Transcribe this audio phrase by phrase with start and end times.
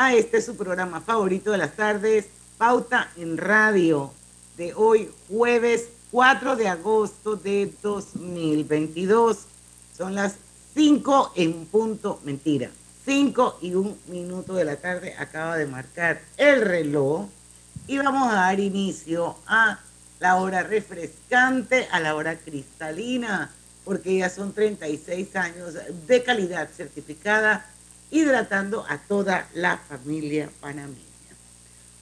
[0.00, 2.24] a este su programa favorito de las tardes,
[2.56, 4.10] Pauta en Radio,
[4.56, 9.40] de hoy jueves 4 de agosto de 2022.
[9.94, 10.36] Son las
[10.72, 12.70] 5 en punto, mentira,
[13.04, 17.26] 5 y un minuto de la tarde acaba de marcar el reloj
[17.86, 19.80] y vamos a dar inicio a
[20.18, 23.50] la hora refrescante, a la hora cristalina
[23.84, 25.74] porque ya son 36 años
[26.06, 27.66] de calidad certificada,
[28.10, 30.98] hidratando a toda la familia panameña.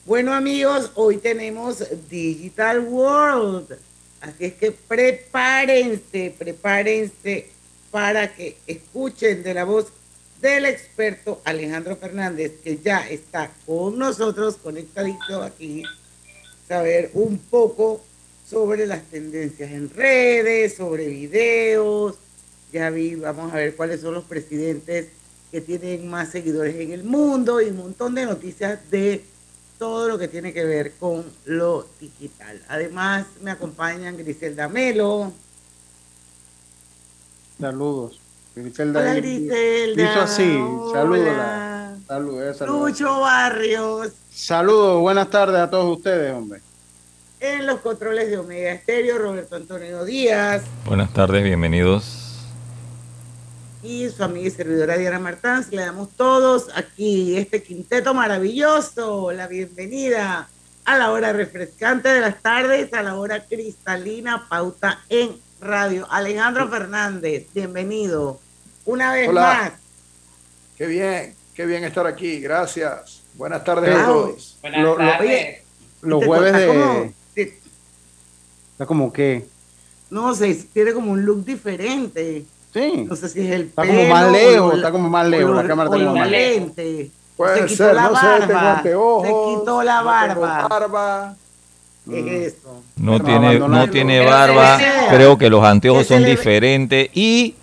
[0.05, 3.77] Bueno amigos, hoy tenemos Digital World,
[4.21, 7.49] así es que prepárense, prepárense
[7.91, 9.87] para que escuchen de la voz
[10.41, 15.83] del experto Alejandro Fernández, que ya está con nosotros conectadito aquí,
[16.67, 18.03] saber un poco
[18.49, 22.15] sobre las tendencias en redes, sobre videos.
[22.71, 25.07] Ya vi, vamos a ver cuáles son los presidentes
[25.51, 29.23] que tienen más seguidores en el mundo y un montón de noticias de
[29.79, 32.61] todo lo que tiene que ver con lo digital.
[32.67, 35.31] Además, me acompañan Griselda Melo.
[37.59, 38.19] Saludos.
[38.55, 38.99] Griselda.
[38.99, 40.03] Hola, Griselda.
[40.03, 40.59] Hizo así.
[40.93, 41.37] Saludos.
[42.07, 42.61] Saludos.
[42.61, 44.11] Lucho Barrios.
[44.31, 45.01] Saludos.
[45.01, 46.61] Buenas tardes a todos ustedes, hombre.
[47.39, 50.63] En los controles de Omega Estéreo, Roberto Antonio Díaz.
[50.85, 52.28] Buenas tardes, bienvenidos.
[53.81, 59.47] Y su amiga y servidora Diana Martán, le damos todos aquí este quinteto maravilloso, la
[59.47, 60.49] bienvenida
[60.83, 66.05] a la hora refrescante de las tardes, a la hora cristalina, pauta en radio.
[66.11, 68.41] Alejandro Fernández, bienvenido
[68.83, 69.71] una vez más.
[70.77, 73.21] Qué bien, qué bien estar aquí, gracias.
[73.35, 74.57] Buenas tardes a todos.
[74.61, 75.59] Buenas tardes.
[76.01, 77.13] los jueves de...
[78.73, 79.47] Está como que.
[80.09, 82.45] No sé, tiene como un look diferente.
[82.73, 83.05] Sí.
[83.09, 85.55] No sé si es el Está como más lejos, está como más lejos.
[85.55, 86.71] La cámara está como más lejos.
[87.35, 88.39] Puede se quitó ser, la no barba.
[88.41, 89.23] sé, tengo anteojos.
[89.27, 90.33] se quitó la no barba.
[90.57, 91.35] tengo barba.
[92.09, 92.27] ¿Qué Mm.
[92.27, 92.83] es eso?
[92.97, 94.79] No Pero tiene, no tiene Pero barba,
[95.09, 97.55] creo que los anteojos son diferentes y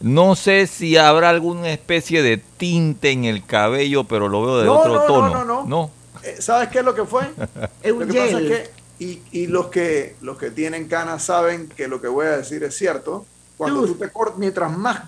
[0.00, 4.64] no sé si habrá alguna especie de tinte en el cabello, pero lo veo de
[4.66, 5.44] No, otro no, no, tono.
[5.44, 5.90] no, no.
[6.22, 7.22] Eh, ¿Sabes qué es lo que fue?
[7.82, 11.68] Es Lo un pasa es que, y, y los que los que tienen canas saben
[11.68, 13.24] que lo que voy a decir es cierto.
[13.58, 15.02] Cuando tú te cortas, mientras más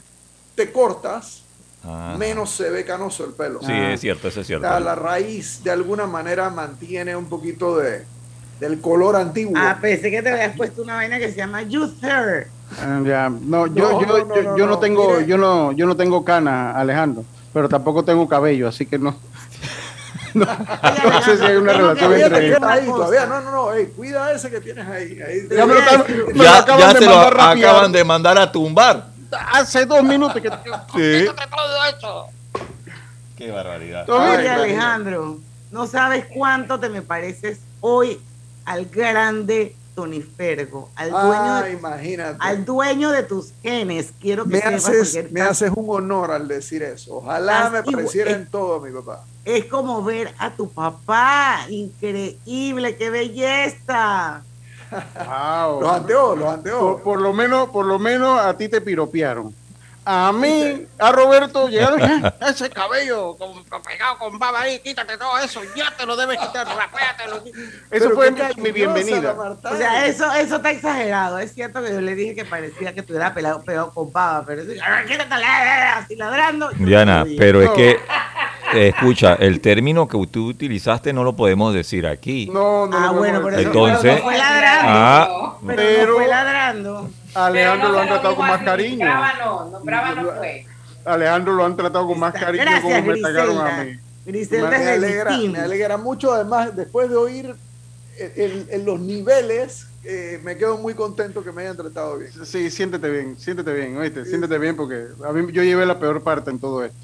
[0.55, 1.45] te cortas,
[1.83, 2.15] Ah.
[2.19, 3.59] menos se ve canoso el pelo.
[3.63, 4.69] Sí, es cierto, eso es O cierto.
[4.69, 8.05] sea, la raíz de alguna manera mantiene un poquito de
[8.61, 9.55] del color antiguo.
[9.57, 12.49] Ah, pensé que te habías puesto una vaina que se llama Youth Hair.
[12.79, 13.31] Ah, ya.
[13.31, 15.27] No, yo, No, yo, no, yo, no, yo no, no no, tengo, mire.
[15.27, 17.25] yo no, yo no tengo cana, Alejandro,
[17.55, 19.17] pero tampoco tengo cabello, así que no.
[20.35, 20.45] No,
[21.11, 22.57] no sé si hay una relación entre.
[22.67, 25.19] Ahí, todavía, no, no, no, ey, cuida ese que tienes ahí.
[25.21, 25.49] ahí.
[25.51, 28.39] Ya me lo están- me lo Ya, acaban ya de se lo acaban de mandar
[28.39, 29.07] a tumbar.
[29.53, 30.49] Hace dos minutos que.
[30.95, 31.31] Sí.
[33.37, 34.09] Qué barbaridad.
[34.11, 34.49] Oye.
[34.49, 35.39] Alejandro,
[35.71, 38.21] no sabes cuánto te me pareces hoy
[38.65, 42.37] al grande Tony Fergo, al dueño, Ah, de, imagínate.
[42.41, 44.13] al dueño de tus genes.
[44.19, 47.17] Quiero que me haces, me haces un honor al decir eso.
[47.17, 49.25] Ojalá me pareciera en todo, mi papá.
[49.45, 51.67] es como ver a tu papá.
[51.69, 54.43] Increíble, qué belleza.
[54.91, 56.93] Los anteojos, los anteojos.
[56.95, 59.55] Por, por lo menos, por lo menos a ti te piropearon.
[60.13, 65.39] A mí, a Roberto, llegaron "Ah, ese cabello con- pegado con baba ahí, quítate todo
[65.39, 67.37] eso, ya te lo debes quitar, rapéatelo.
[67.45, 67.53] Eso
[67.91, 69.33] Pero fue mi, bienvenida.
[69.39, 71.39] O sea, eso, eso está exagerado.
[71.39, 74.63] Es cierto que yo le dije que parecía que estuviera pelado, pegado con baba, pero
[74.63, 74.73] eso,
[75.97, 76.71] así ladrando.
[76.77, 77.91] Diana, pero es que,
[78.75, 82.47] eh, escucha, el término que tú utilizaste no lo podemos decir aquí.
[82.53, 84.89] No, no, Ah, no, bueno, no, por eso Entonces- pero no fue ladrando.
[84.93, 87.11] Ah, pero, pero- no fue ladrando.
[87.35, 89.07] Alejandro lo han tratado con más cariño.
[89.07, 90.67] Brava no, no, brava no fue.
[91.05, 93.99] Alejandro lo han tratado con más cariño gracias, como me trataron a mí.
[94.27, 97.57] Griselda me, alegra, me alegra mucho, además, después de oír
[98.19, 102.33] en, en los niveles, eh, me quedo muy contento que me hayan tratado bien.
[102.45, 106.23] Sí, siéntete bien, siéntete bien, oíste, siéntete bien porque a mí yo llevé la peor
[106.23, 106.99] parte en todo esto.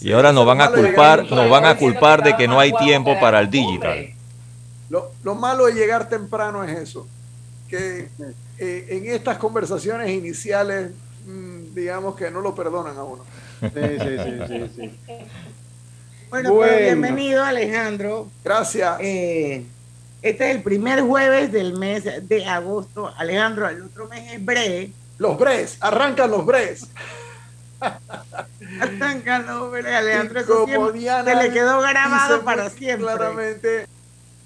[0.00, 2.72] Y ahora nos van a llegar culpar, nos van a culpar de que no hay
[2.72, 4.14] tiempo para el digital.
[4.88, 7.06] Lo, lo malo de llegar temprano es eso,
[7.68, 8.08] que
[8.60, 10.90] eh, en estas conversaciones iniciales,
[11.26, 13.24] mm, digamos que no lo perdonan a uno.
[13.60, 14.98] Sí, sí, sí, sí, sí.
[16.28, 16.72] Bueno, Bueno.
[16.72, 18.28] pero bienvenido Alejandro.
[18.44, 18.98] Gracias.
[19.00, 19.64] Eh,
[20.22, 23.08] este es el primer jueves del mes de agosto.
[23.16, 24.92] Alejandro, el otro mes es Bre.
[25.18, 26.86] Los Bres, arrancan los Bres.
[28.80, 30.40] Arrancan los Bre, Alejandro.
[30.40, 33.06] Eso como siempre Diana se le quedó grabado para siempre.
[33.06, 33.86] Claramente,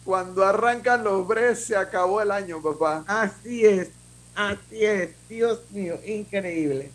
[0.05, 3.05] cuando arrancan los Bres, se acabó el año, papá.
[3.07, 3.91] Así es,
[4.35, 5.11] así es.
[5.29, 6.91] Dios mío, increíble.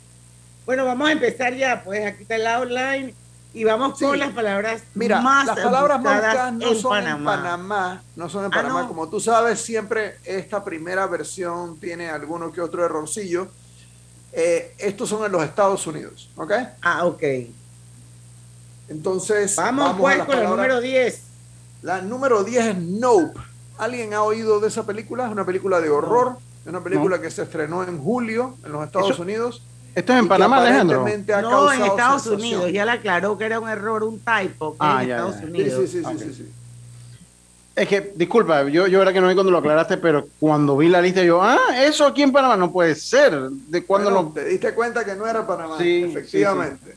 [0.66, 3.14] Bueno, vamos a empezar ya, pues aquí está el outline
[3.54, 4.06] y vamos Sí.
[4.06, 7.18] con las palabras Mira, más las palabras más no son Panamá.
[7.18, 8.82] en Panamá, no son en Ah, Panamá.
[8.84, 8.88] no.
[8.88, 13.48] Como tú sabes, siempre esta primera versión tiene alguno que otro errorcillo.
[14.32, 16.52] Eh, estos son en los Estados Unidos, ¿ok?
[16.84, 17.24] Ah, ok.
[18.90, 20.52] Entonces, Vamos, a pues con el palabras.
[20.52, 21.22] número 10.
[21.82, 23.40] La número 10 es Nope.
[23.78, 25.26] ¿Alguien ha oído de esa película?
[25.26, 26.38] Es una película de horror.
[26.66, 29.62] Una película que se estrenó en julio en los Estados Eso- Unidos.
[29.96, 31.02] Esto es en Panamá, Alejandro.
[31.02, 32.36] No, en Estados sensación.
[32.36, 32.72] Unidos.
[32.72, 35.46] Ya le aclaró que era un error, un typo, que Ah, en ya, Estados ya.
[35.48, 35.82] Unidos.
[35.82, 36.52] sí, sí, sí, sí, sí.
[37.76, 40.90] Es que, disculpa, yo, yo era que no vi cuando lo aclaraste, pero cuando vi
[40.90, 43.32] la lista, yo, ah, eso aquí en Panamá no puede ser.
[43.50, 44.34] ¿De cuándo Bueno, no?
[44.34, 46.96] Te diste cuenta que no era Panamá, Sí, efectivamente.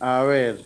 [0.00, 0.64] A ver.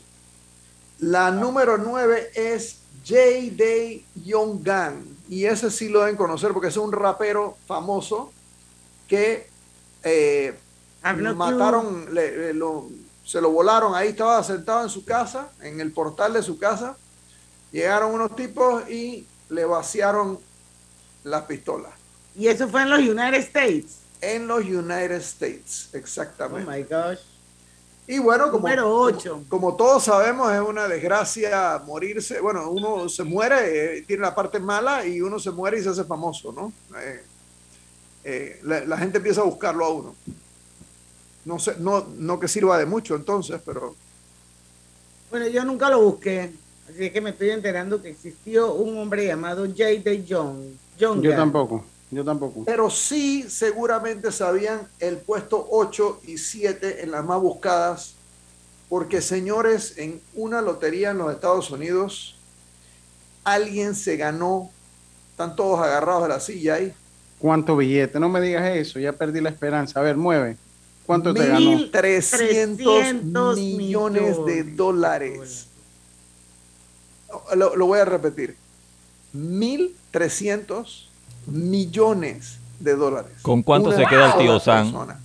[1.00, 4.04] La número 9 es J.D.
[4.24, 5.11] Young-Gun.
[5.32, 8.30] Y ese sí lo deben conocer porque es un rapero famoso
[9.08, 9.46] que
[10.04, 10.54] eh,
[11.34, 12.90] mataron, le- le- lo-
[13.24, 13.94] se lo volaron.
[13.94, 16.98] Ahí estaba sentado en su casa, en el portal de su casa.
[17.70, 20.38] Llegaron unos tipos y le vaciaron
[21.24, 21.92] las pistolas.
[22.36, 24.00] Y eso fue en los United States.
[24.20, 26.70] En los United States, Oh exactamente.
[26.70, 27.20] my gosh.
[28.06, 32.40] Y bueno, como, como, como todos sabemos, es una desgracia morirse.
[32.40, 35.90] Bueno, uno se muere, eh, tiene la parte mala y uno se muere y se
[35.90, 36.72] hace famoso, ¿no?
[36.98, 37.22] Eh,
[38.24, 40.14] eh, la, la gente empieza a buscarlo a uno.
[41.44, 43.94] No sé, no, no que sirva de mucho entonces, pero
[45.30, 46.52] Bueno, yo nunca lo busqué.
[46.88, 50.24] Así es que me estoy enterando que existió un hombre llamado J.D.
[50.24, 50.74] Young.
[50.98, 52.64] Young Yo tampoco, yo tampoco.
[52.64, 58.14] pero sí seguramente sabían el puesto 8 y 7 en las más buscadas,
[58.88, 62.36] porque señores, en una lotería en los Estados Unidos,
[63.42, 64.70] alguien se ganó,
[65.30, 66.94] están todos agarrados de la silla ahí,
[67.42, 68.20] ¿Cuánto billete?
[68.20, 69.98] No me digas eso, ya perdí la esperanza.
[69.98, 70.56] A ver, mueve.
[71.04, 71.72] ¿Cuánto te ganó?
[71.72, 75.66] 1.300 millones de dólares.
[77.56, 78.56] Lo, lo voy a repetir.
[79.34, 81.08] 1.300
[81.46, 83.32] millones de dólares.
[83.42, 84.90] ¿Con cuánto Una se queda el tío Sam?
[84.92, 85.18] persona.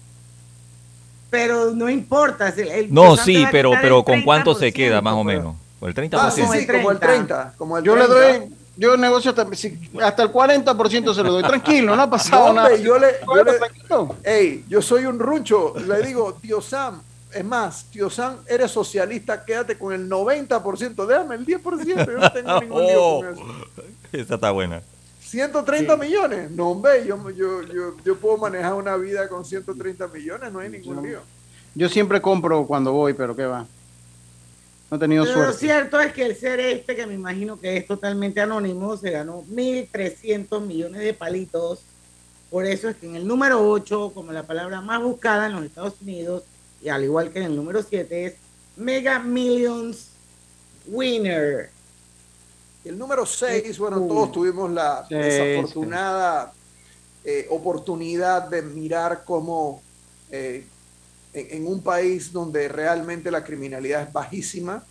[1.30, 2.50] Pero no importa.
[2.50, 5.56] el No, sí, pero, pero ¿con cuánto se 30%, queda más o menos?
[5.80, 6.18] ¿O el 30%?
[6.20, 7.36] Ah, sí, Como el sí, como el 30.
[7.36, 7.54] 30.
[7.58, 8.40] Como el Yo le 30.
[8.40, 11.44] doy, yo negocio hasta, si- hasta el 40% se lo doy.
[11.44, 12.76] Tranquilo, no ha No, pasado nada.
[12.78, 14.16] yo le, yo le- Tranquilo.
[14.24, 15.74] Ey, yo soy un runcho.
[15.78, 17.02] Le digo, tío Sam,
[17.34, 21.06] es más, tío Sam, eres socialista, quédate con el 90%.
[21.06, 22.06] Déjame el 10%.
[22.06, 23.44] Yo no tengo ningún lío Oh, con eso.
[24.14, 24.82] esa está buena.
[25.28, 26.52] 130 millones.
[26.52, 30.70] No, hombre, yo, yo, yo, yo puedo manejar una vida con 130 millones, no hay
[30.70, 31.20] ningún lío.
[31.76, 33.66] Yo siempre compro cuando voy, pero qué va.
[34.90, 35.60] No he tenido Pero lo suerte.
[35.60, 39.44] cierto es que el ser este, que me imagino que es totalmente anónimo, se ganó
[39.44, 41.82] 1.300 millones de palitos.
[42.50, 45.66] Por eso es que en el número 8, como la palabra más buscada en los
[45.66, 46.44] Estados Unidos,
[46.82, 48.36] y al igual que en el número 7, es
[48.78, 50.12] Mega Millions
[50.88, 51.70] Winner.
[52.88, 56.54] El número 6, bueno, todos tuvimos la Sí, desafortunada
[57.24, 59.82] eh, oportunidad de mirar cómo
[60.32, 60.66] eh,
[61.34, 64.84] en, en un país donde realmente la criminalidad es bajísima,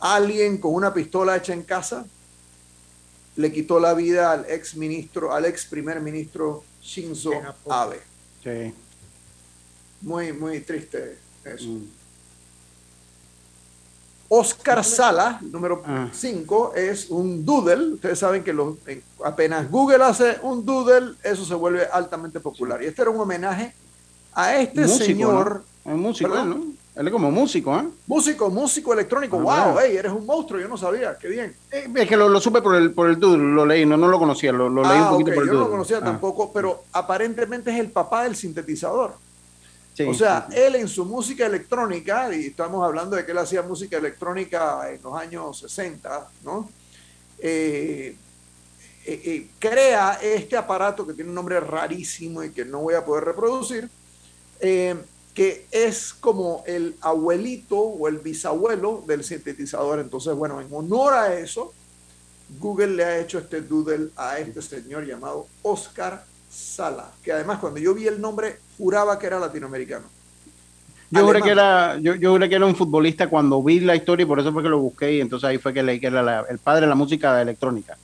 [0.00, 2.06] alguien con una pistola hecha en casa
[3.36, 7.32] le quitó la vida al ex ministro, al ex primer ministro Shinzo.
[7.68, 8.00] Abe.
[8.42, 8.74] Sí.
[10.02, 11.68] Muy, muy triste eso.
[11.68, 12.01] Mm.
[14.42, 16.08] Oscar Sala, número Ah.
[16.10, 17.94] 5, es un doodle.
[17.94, 22.82] Ustedes saben que los- en- apenas Google hace un doodle, eso se vuelve altamente popular.
[22.82, 23.74] Y este era un homenaje
[24.32, 26.52] a este Músico, señor, Es músico, ¿Perdón?
[26.52, 27.00] él, ¿no?
[27.00, 27.84] Él es como músico, ¿ah?
[28.06, 29.36] músico, músico electrónico.
[29.36, 29.72] Ah, ¡Wow!
[29.74, 29.80] bueno.
[29.80, 30.58] ey, eres un monstruo!
[30.60, 31.18] Yo no sabía.
[31.18, 31.54] ¡Qué bien!
[31.70, 34.08] Eh, Es que lo, lo supe por el, por el doodle, lo leí, no, no
[34.08, 35.64] lo conocía, lo, lo leí un Ah, poquito por el Yo no doodle.
[35.66, 36.04] lo conocía Ah.
[36.04, 39.12] tampoco, pero aparentemente es el papá del sintetizador.
[40.00, 43.98] O sea, él en su música electrónica, y estamos hablando de que él hacía música
[43.98, 46.70] electrónica en los años 60, ¿no?
[47.38, 48.16] Eh,
[49.04, 53.04] eh, eh, crea este aparato que tiene un nombre rarísimo y que no voy a
[53.04, 53.90] poder reproducir,
[54.60, 59.98] que es como el abuelito o el bisabuelo del sintetizador.
[59.98, 61.72] Entonces, bueno, en honor a eso,
[62.60, 67.80] Google le ha hecho este doodle a este señor llamado Oscar Sala, que además cuando
[67.80, 70.04] yo vi el nombre juraba que era latinoamericano.
[71.10, 74.26] Yo juré, que era, yo, yo que era un futbolista cuando vi la historia y
[74.26, 76.58] por eso fue que lo busqué y entonces ahí fue que leí que era el
[76.58, 77.96] padre de la música electrónica.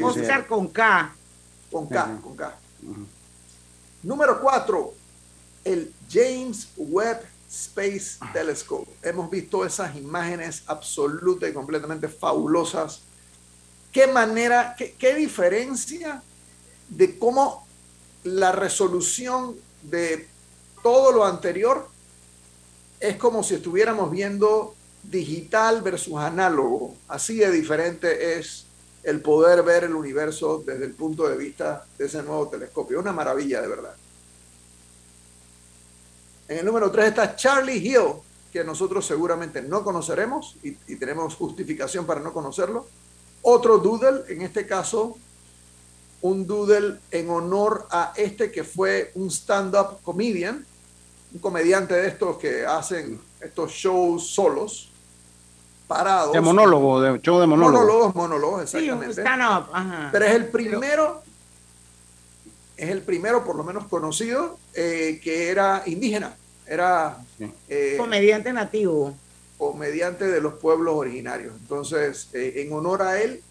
[0.00, 1.14] Oscar con K.
[1.70, 2.54] Con K, con K.
[4.02, 4.94] Número cuatro,
[5.64, 8.90] el James Webb Space Telescope.
[9.02, 13.02] Hemos visto esas imágenes absolutas y completamente fabulosas.
[13.92, 16.22] ¿Qué manera, qué, qué diferencia
[16.88, 17.66] de cómo
[18.24, 20.28] la resolución de
[20.82, 21.88] todo lo anterior
[23.00, 26.96] es como si estuviéramos viendo digital versus análogo.
[27.08, 28.66] Así de diferente es
[29.02, 33.00] el poder ver el universo desde el punto de vista de ese nuevo telescopio.
[33.00, 33.96] Una maravilla de verdad.
[36.46, 38.20] En el número 3 está Charlie Hill,
[38.52, 42.86] que nosotros seguramente no conoceremos y, y tenemos justificación para no conocerlo.
[43.42, 45.16] Otro doodle, en este caso
[46.22, 50.64] un doodle en honor a este que fue un stand-up comedian,
[51.34, 54.90] un comediante de estos que hacen estos shows solos,
[55.88, 56.32] parados.
[56.32, 57.72] De monólogo, de show de monólogo.
[57.72, 59.14] Monólogos, monólogos, exactamente.
[59.14, 59.66] Sí, stand-up,
[60.12, 61.22] Pero es el primero,
[62.76, 66.36] es el primero, por lo menos conocido, eh, que era indígena.
[66.66, 67.18] Era
[67.68, 69.14] eh, comediante nativo.
[69.58, 71.52] Comediante de los pueblos originarios.
[71.60, 73.42] Entonces, eh, en honor a él,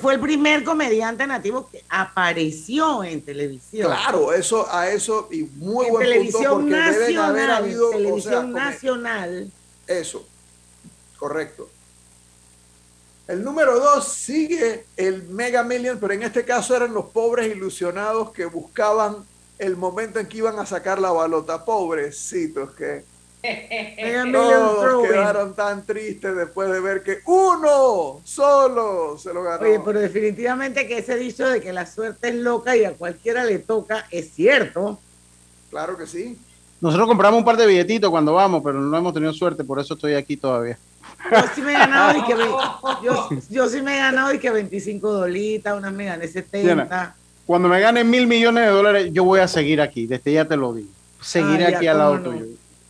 [0.00, 3.86] fue, el primer comediante nativo que apareció en televisión.
[3.86, 8.52] Claro, eso a eso y muy en buen televisión punto porque nacional, haber habido televisión
[8.52, 9.50] nacional.
[9.86, 10.26] Eso,
[11.18, 11.68] correcto.
[13.28, 18.32] El número dos sigue el Mega Million, pero en este caso eran los pobres ilusionados
[18.32, 19.24] que buscaban
[19.58, 21.64] el momento en que iban a sacar la balota.
[21.64, 23.04] Pobrecitos que
[24.32, 29.64] todos quedaron tan tristes después de ver que uno solo se lo ganó.
[29.64, 33.44] Oye, pero definitivamente que ese dicho de que la suerte es loca y a cualquiera
[33.44, 34.98] le toca es cierto.
[35.70, 36.38] Claro que sí.
[36.80, 39.94] Nosotros compramos un par de billetitos cuando vamos, pero no hemos tenido suerte, por eso
[39.94, 40.78] estoy aquí todavía.
[41.30, 42.34] Yo sí me he ganado y que,
[43.50, 47.14] yo, sí me he ganado y que 25 dolitas, unas me gané 70.
[47.46, 50.56] cuando me gane mil millones de dólares, yo voy a seguir aquí, desde ya te
[50.56, 50.90] lo digo.
[51.20, 52.46] Seguiré aquí al lado tuyo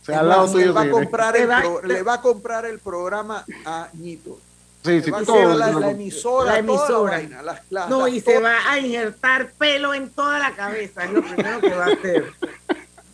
[0.07, 1.49] le, va a comprar el
[1.83, 4.39] le va a comprar el programa a Ñito.
[4.83, 7.21] Sí, sí, todo, la, la, emisora, la emisora.
[7.69, 11.61] las, no, y se va a injertar pelo en toda la cabeza, es lo primero
[11.61, 12.33] que va a hacer.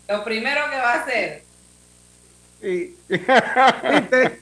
[0.08, 1.43] Lo primero que va a hacer.
[2.60, 2.98] Sí.
[3.08, 4.41] ¿Viste?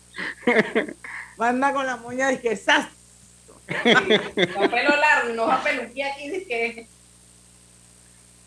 [1.38, 2.88] Manda con la moña de que ¡zas!
[3.68, 6.88] Con pelo largo y nos va a peluquear aquí de que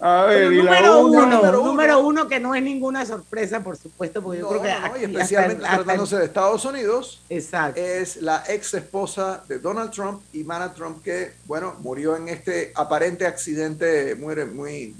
[0.02, 4.48] a ver, número, uno, número, uno, que no es ninguna sorpresa, por supuesto, porque yo
[4.48, 5.04] creo que.
[5.04, 11.02] especialmente tratándose de Estados Unidos, es la ex esposa de Donald Trump, y Mana Trump,
[11.04, 14.34] que, bueno, murió en este aparente accidente muy.
[14.46, 14.96] muy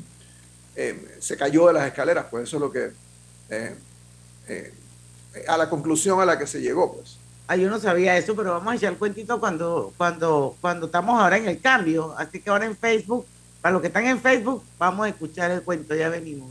[0.77, 2.91] eh, se cayó de las escaleras, pues eso es lo que.
[3.49, 3.75] Eh,
[4.49, 4.75] eh,
[5.49, 7.17] a la conclusión a la que se llegó, pues.
[7.49, 11.19] Ah, yo no sabía eso, pero vamos a echar el cuentito cuando, cuando, cuando estamos
[11.19, 12.15] ahora en el cambio.
[12.19, 13.27] Así que ahora en Facebook
[13.61, 16.51] para los que están en Facebook, vamos a escuchar el cuento, ya venimos.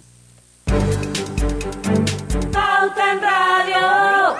[2.52, 4.36] Pauta en Radio.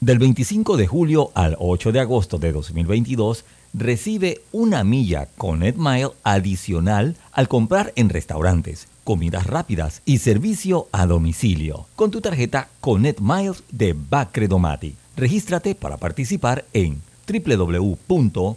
[0.00, 6.10] Del 25 de julio al 8 de agosto de 2022, recibe una milla con Mile
[6.22, 13.20] adicional al comprar en restaurantes, comidas rápidas y servicio a domicilio con tu tarjeta Connect
[13.20, 14.94] Miles de Bacredomatic.
[15.16, 18.56] Regístrate para participar en www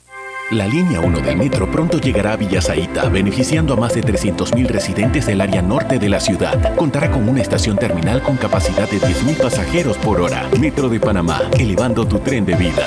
[0.51, 5.25] La línea 1 del metro pronto llegará a Villasaita, beneficiando a más de 300.000 residentes
[5.25, 6.75] del área norte de la ciudad.
[6.75, 10.49] Contará con una estación terminal con capacidad de 10.000 pasajeros por hora.
[10.59, 12.85] Metro de Panamá, elevando tu tren de vida.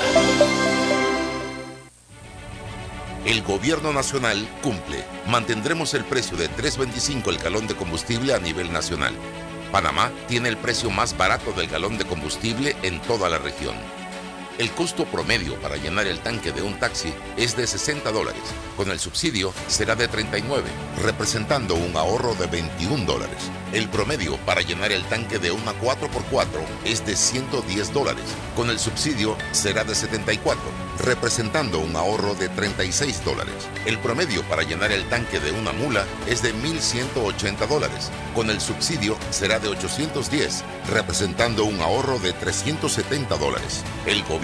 [3.25, 5.03] El gobierno nacional cumple.
[5.31, 9.15] Mantendremos el precio de 3.25 el galón de combustible a nivel nacional.
[9.73, 13.75] Panamá tiene el precio más barato del galón de combustible en toda la región.
[14.57, 18.43] El costo promedio para llenar el tanque de un taxi es de 60 dólares.
[18.77, 20.71] Con el subsidio será de 39,
[21.03, 23.51] representando un ahorro de 21 dólares.
[23.73, 26.47] El promedio para llenar el tanque de una 4x4
[26.85, 28.23] es de 110 dólares.
[28.55, 30.63] Con el subsidio será de 74,
[31.05, 33.55] representando un ahorro de 36 dólares.
[33.87, 38.13] El promedio para llenar el tanque de una mula es de 1.180 dólares.
[38.37, 43.83] Con el subsidio será de 810, representando un ahorro de 370 dólares.
[44.07, 44.44] El gobierno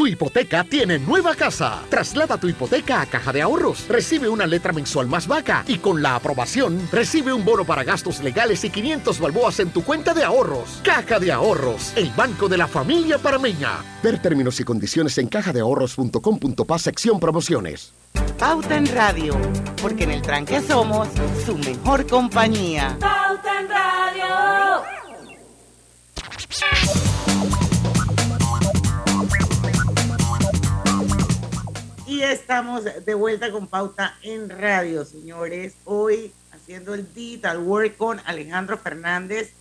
[0.00, 1.82] Tu hipoteca tiene nueva casa.
[1.90, 3.86] Traslada tu hipoteca a Caja de Ahorros.
[3.86, 8.22] Recibe una letra mensual más vaca y con la aprobación recibe un bono para gastos
[8.22, 10.80] legales y 500 balboas en tu cuenta de ahorros.
[10.82, 13.84] Caja de Ahorros, el banco de la familia parameña.
[14.02, 17.92] Ver términos y condiciones en cajadeahorros.com.pa sección promociones.
[18.38, 19.38] Pauta en Radio,
[19.82, 21.08] porque en el tranque somos
[21.44, 22.96] su mejor compañía.
[22.98, 23.79] Pauta en Radio.
[32.10, 35.74] Y estamos de vuelta con Pauta en Radio, señores.
[35.84, 39.52] Hoy haciendo el Digital Work con Alejandro Fernández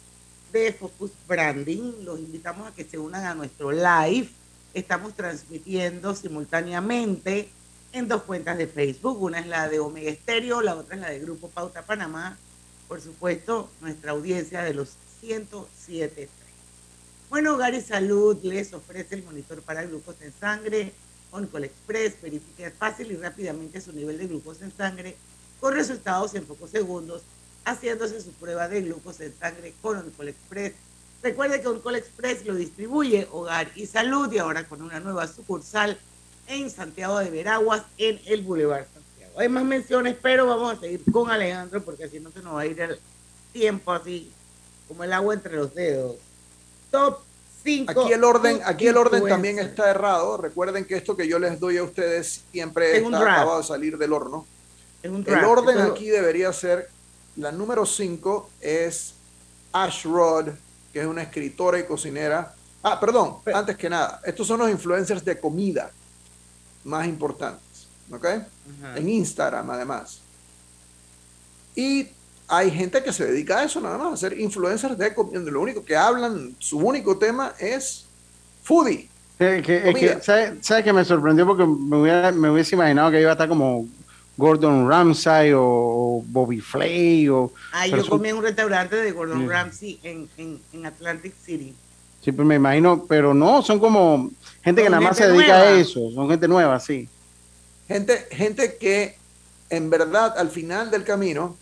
[0.52, 2.04] de Focus Branding.
[2.04, 4.32] Los invitamos a que se unan a nuestro live.
[4.74, 7.50] Estamos transmitiendo simultáneamente
[7.92, 9.22] en dos cuentas de Facebook.
[9.22, 12.36] Una es la de Omega Estéreo, la otra es la de Grupo Pauta Panamá.
[12.88, 16.30] Por supuesto, nuestra audiencia de los 107.3.
[17.30, 20.94] Bueno, Hogar Salud les ofrece el monitor para glucosa en sangre
[21.32, 22.22] Oncol Express.
[22.22, 25.16] Verifique fácil y rápidamente su nivel de glucosa en sangre
[25.60, 27.22] con resultados en pocos segundos,
[27.66, 30.74] haciéndose su prueba de glucosa en sangre con Oncol Express.
[31.22, 35.98] Recuerde que Oncol Express lo distribuye Hogar y Salud y ahora con una nueva sucursal
[36.48, 39.40] en Santiago de Veraguas, en el Boulevard Santiago.
[39.40, 42.62] Hay más menciones, pero vamos a seguir con Alejandro porque así no se nos va
[42.62, 43.00] a ir el
[43.52, 44.32] tiempo así
[44.88, 46.16] como el agua entre los dedos.
[46.90, 47.20] Top
[47.64, 47.92] 5.
[47.92, 50.38] Aquí el orden, aquí el orden también está errado.
[50.38, 53.98] Recuerden que esto que yo les doy a ustedes siempre Es está acabado de salir
[53.98, 54.46] del horno.
[55.02, 56.90] Es un El orden aquí debería ser,
[57.36, 59.14] la número 5 es
[59.72, 60.50] Ash Rod,
[60.92, 62.54] que es una escritora y cocinera.
[62.82, 65.92] Ah, perdón, antes que nada, estos son los influencers de comida
[66.86, 68.26] más importantes, ¿ok?
[68.96, 70.22] En Instagram además.
[71.76, 72.08] Y
[72.50, 75.40] hay gente que se dedica a eso nada más, a ser influencers de comida.
[75.52, 78.06] Lo único que hablan, su único tema es
[78.64, 79.08] foodie.
[79.38, 80.22] Que- es que, Comida.
[80.22, 81.46] ¿sabes sabe que me sorprendió?
[81.46, 83.88] Porque me, hubiera- me hubiese imaginado que iba a estar como
[84.36, 87.52] Gordon Ramsay o Bobby Flay o...
[87.72, 89.48] Ah, yo comí en un restaurante de Gordon.
[89.48, 91.74] Ramsay en, en, en Atlantic City.
[92.22, 94.30] Sí, pues me imagino, pero no, son como
[94.62, 97.08] gente que nada más se dedica a eso, son gente nueva, sí.
[97.88, 99.16] Gente, gente que
[99.70, 101.56] en verdad al final del camino,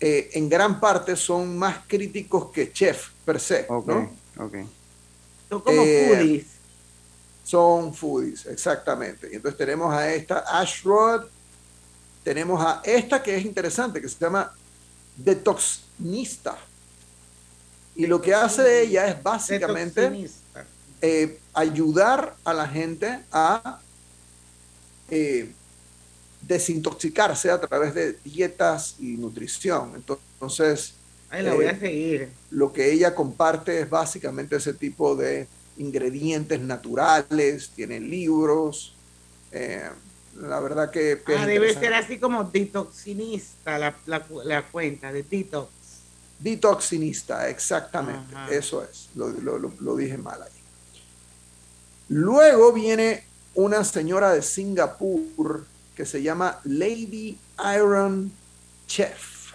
[0.00, 3.66] eh, en gran parte son más críticos que chef per se.
[3.68, 4.10] ¿no?
[5.48, 6.46] Son como eh, foodies.
[7.44, 9.28] Son foodies, exactamente.
[9.32, 11.24] Y entonces tenemos a esta Ashrod,
[12.22, 14.52] tenemos a esta que es interesante, que se llama
[15.16, 16.58] Detoxnista.
[17.96, 20.28] Y lo que hace ella es básicamente
[21.00, 23.80] eh, ayudar a la gente a
[25.10, 25.52] eh,
[26.42, 29.92] desintoxicarse a través de dietas y nutrición.
[29.94, 30.94] Entonces,
[31.32, 35.46] eh, lo que ella comparte es básicamente ese tipo de
[35.76, 38.94] ingredientes naturales, tiene libros.
[39.52, 41.20] la verdad que...
[41.36, 43.96] ah, debe ser así como detoxinista la,
[44.44, 45.78] la cuenta de detox.
[46.38, 48.34] Detoxinista, exactamente.
[48.50, 49.08] Eso es.
[49.14, 50.50] Lo, dije mal ahí.
[52.08, 53.24] Luego viene
[53.54, 55.66] una señora de Singapur
[55.98, 57.36] que se llama Lady
[57.74, 58.30] Iron
[58.86, 59.50] Chef.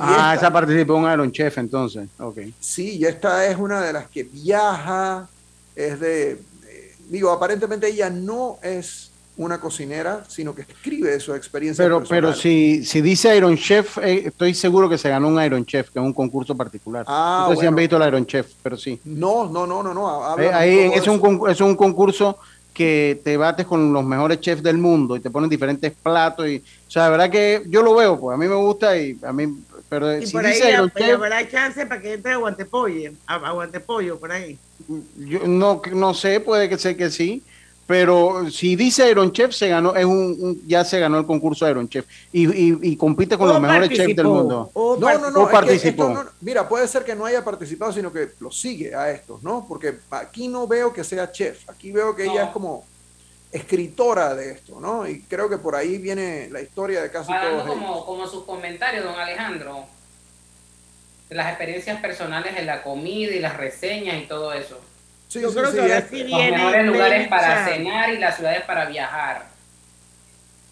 [0.00, 2.08] ah, esa participó en Iron Chef entonces.
[2.18, 2.54] Okay.
[2.58, 5.28] Sí, y esta es una de las que viaja,
[5.76, 6.30] es de,
[6.66, 11.84] eh, digo, aparentemente ella no es una cocinera, sino que escribe de su experiencia.
[11.84, 15.66] Pero, pero si, si dice Iron Chef, eh, estoy seguro que se ganó un Iron
[15.66, 17.04] Chef, que es un concurso particular.
[17.06, 18.98] Ah, no sé si han visto el Iron Chef, pero sí.
[19.04, 20.38] No, no, no, no, no.
[20.38, 22.38] Eh, ahí es un, es un concurso
[22.78, 26.58] que te bates con los mejores chefs del mundo y te ponen diferentes platos y
[26.58, 29.32] o sea la verdad que yo lo veo pues a mí me gusta y a
[29.32, 29.52] mí
[29.88, 33.10] pero y si por dice ahí Iron Chef, hay chance para que entre aguante pollo
[33.26, 34.56] aguante pollo por ahí.
[35.16, 37.42] Yo no no sé puede que sea que sí
[37.88, 41.88] pero si dice Iron Chef, se ganó, es un, ya se ganó el concurso Iron
[41.88, 44.70] Chef y, y, compite con los mejores chefs del mundo.
[44.74, 46.22] no, no, no, participó.
[46.42, 49.64] mira, puede ser que no haya participado, sino que lo sigue a estos, ¿no?
[49.66, 52.84] Porque aquí no veo que sea chef, aquí veo que ella es como
[53.50, 55.08] escritora de esto, ¿no?
[55.08, 59.02] Y creo que por ahí viene la historia de casi todos como, como sus comentarios,
[59.02, 59.86] don Alejandro,
[61.30, 64.78] las experiencias personales en la comida y las reseñas y todo eso.
[65.30, 66.50] Yo creo que ahora sí viene.
[66.50, 69.46] Los mejores lugares para cenar y las ciudades para viajar.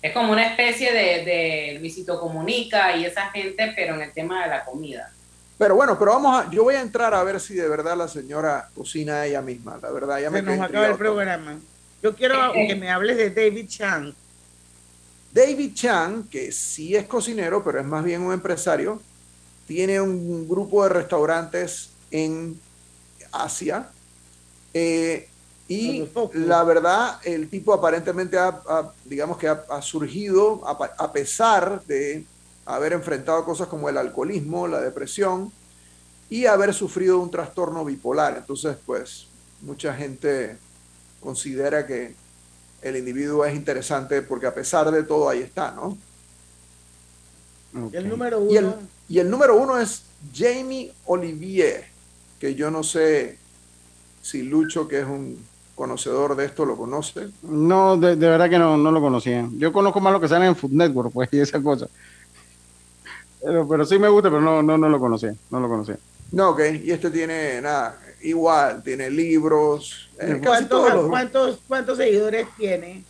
[0.00, 4.44] Es como una especie de, de Luisito Comunica y esa gente, pero en el tema
[4.44, 5.10] de la comida.
[5.58, 8.08] Pero bueno, pero vamos a, yo voy a entrar a ver si de verdad la
[8.08, 10.20] señora cocina ella misma, la verdad.
[10.20, 11.58] Ya Se me nos acaba el programa.
[12.02, 14.14] Yo quiero que me hables de David Chang.
[15.32, 19.02] David Chang, que sí es cocinero, pero es más bien un empresario,
[19.66, 22.58] tiene un grupo de restaurantes en
[23.32, 23.88] Asia
[24.78, 25.26] eh,
[25.68, 32.26] y la verdad, el tipo aparentemente ha, digamos que ha, surgido a, pesar de
[32.66, 35.50] haber enfrentado cosas como el alcoholismo, la depresión
[36.28, 38.36] y haber sufrido un trastorno bipolar.
[38.36, 39.28] Entonces, pues,
[39.62, 40.58] mucha gente
[41.20, 42.14] considera que
[42.82, 45.96] el individuo es interesante porque a pesar de todo ahí está, ¿no?
[47.92, 48.74] El número uno.
[49.08, 50.02] y el número uno es
[50.34, 51.86] Jamie Olivier,
[52.38, 53.38] que yo no sé
[54.26, 55.38] si Lucho, que es un
[55.76, 57.28] conocedor de esto, lo conoce.
[57.42, 59.48] No, de, verdad que no, no lo conocía.
[59.52, 61.86] Yo conozco más lo que sale en Food Network, pues, y esa cosa.
[63.40, 65.96] Pero, pero sí me gusta, pero no, no, no lo conocía, no lo conocía.
[66.32, 70.10] No, ok, y este tiene, nada, igual, tiene libros.
[70.18, 73.04] Eh, ¿Cuántos, ¿cuántos, ¿Cuántos seguidores tiene?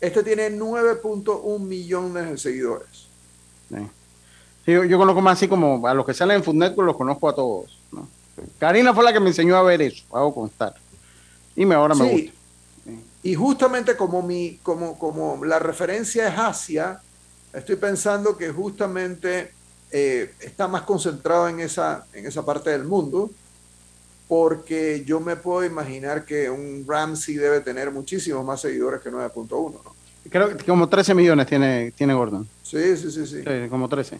[0.00, 3.08] Este tiene 9.1 millones de seguidores.
[3.68, 4.72] Sí.
[4.72, 7.28] yo, yo, conozco más así como a los que salen en Food Network, los conozco
[7.28, 7.83] a todos.
[8.58, 10.74] Karina fue la que me enseñó a ver eso, hago constar.
[11.56, 12.32] Y me, ahora me gusta.
[13.22, 17.00] Y justamente como, mi, como, como la referencia es Asia,
[17.52, 19.52] estoy pensando que justamente
[19.90, 23.30] eh, está más concentrado en esa, en esa parte del mundo,
[24.28, 29.72] porque yo me puedo imaginar que un Ramsey debe tener muchísimos más seguidores que 9.1,
[29.72, 29.94] ¿no?
[30.28, 32.48] Creo que como 13 millones tiene, tiene Gordon.
[32.62, 33.44] Sí, sí, sí, sí.
[33.68, 34.18] como 13.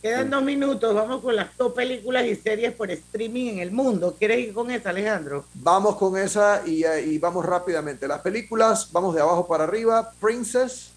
[0.00, 4.14] Quedan dos minutos, vamos con las dos películas y series por streaming en el mundo.
[4.16, 5.44] ¿Quieres ir con esa, Alejandro?
[5.54, 8.06] Vamos con esa y, vamos rápidamente.
[8.06, 10.12] Las películas, vamos de abajo para arriba.
[10.20, 10.92] Princess,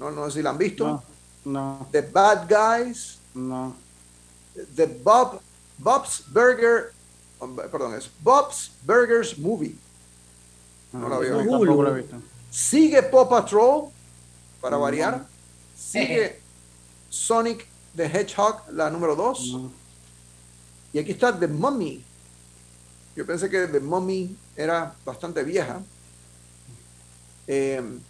[0.00, 1.02] no, no sé si la han visto.
[1.44, 1.86] No.
[1.92, 3.20] The Bad Guys.
[3.34, 3.76] No.
[4.74, 5.40] The Bob,
[5.78, 6.92] Bob's Burger,
[7.40, 9.76] um, perdón, es Bob's Burgers Movie.
[10.92, 11.38] No, la, veo.
[11.38, 12.16] Tampoco la he visto.
[12.50, 13.90] Sigue Paw Patrol,
[14.60, 15.24] para variar.
[15.76, 16.40] Sigue
[17.08, 17.66] Sonic
[17.96, 19.56] The Hedgehog, la número 2.
[20.92, 22.02] Y aquí está The Mummy.
[23.16, 25.80] Yo pensé que The Mummy era bastante vieja.
[27.46, 28.00] Em,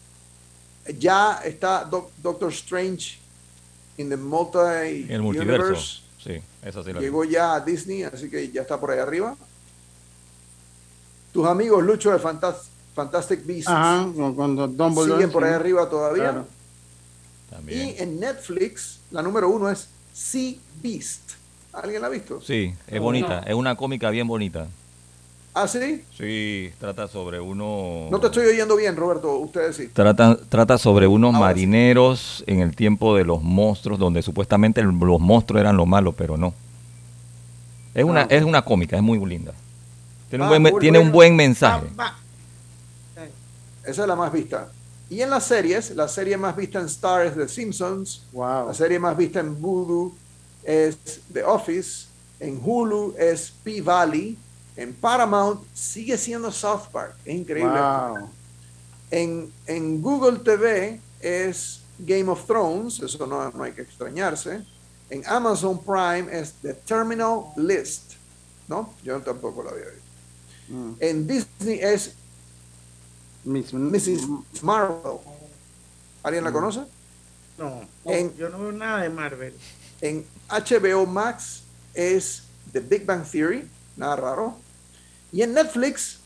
[0.99, 3.18] ya está Doctor Strange
[3.97, 5.77] in the multi El multiverso.
[5.77, 6.03] Sí.
[6.23, 6.40] Sí
[7.01, 9.37] Llegó ya a Disney, así que ya está por ahí arriba.
[11.33, 14.09] Tus amigos Lucho de Fantas- Fantastic Beasts Ajá,
[15.05, 16.31] siguen por ahí arriba todavía.
[16.31, 16.47] Claro.
[17.68, 21.20] Y en Netflix, la número uno es Sea Beast.
[21.72, 22.40] ¿Alguien la ha visto?
[22.40, 23.38] Sí, es bonita.
[23.46, 24.66] Es una cómica bien bonita.
[25.55, 26.03] ¿Ah, sí?
[26.18, 28.09] Sí, trata sobre uno...
[28.11, 29.38] No te estoy oyendo bien, Roberto.
[29.38, 29.87] Ustedes sí.
[29.92, 31.61] Trata, trata sobre unos Ahora sí.
[31.66, 36.37] marineros en el tiempo de los monstruos, donde supuestamente los monstruos eran lo malo, pero
[36.37, 36.53] no.
[37.94, 38.27] Es una, Ah.
[38.31, 39.53] es una cómica, es muy linda.
[40.29, 41.87] Tiene, un, Ah, buen, un mensaje.
[43.85, 44.68] Esa es la más vista.
[45.14, 48.22] Y en las series, la serie más vista en Star es The Simpsons.
[48.33, 50.12] La serie más vista en Voodoo
[50.64, 50.96] es
[51.33, 52.09] The Office.
[52.40, 54.37] En Hulu es P-Valley.
[54.77, 57.14] En Paramount sigue siendo South Park.
[57.24, 57.79] Es increíble.
[57.79, 58.29] Wow.
[59.09, 62.98] En, en Google TV es Game of Thrones.
[62.98, 64.64] Eso no, no hay que extrañarse.
[65.11, 68.14] En Amazon Prime es The Terminal List.
[68.66, 68.92] ¿No?
[69.05, 70.05] Yo tampoco lo había visto.
[70.70, 70.92] Mm.
[70.98, 72.16] En Disney es
[73.44, 74.62] Mrs.
[74.62, 74.96] Marvel.
[76.22, 76.80] ¿Alguien la conoce?
[77.59, 79.54] No, En- yo no veo nada de Marvel.
[80.00, 81.62] En HBO Max
[81.94, 84.57] es The Big Bang Theory, nada raro.
[85.33, 86.18] Y en Netflix,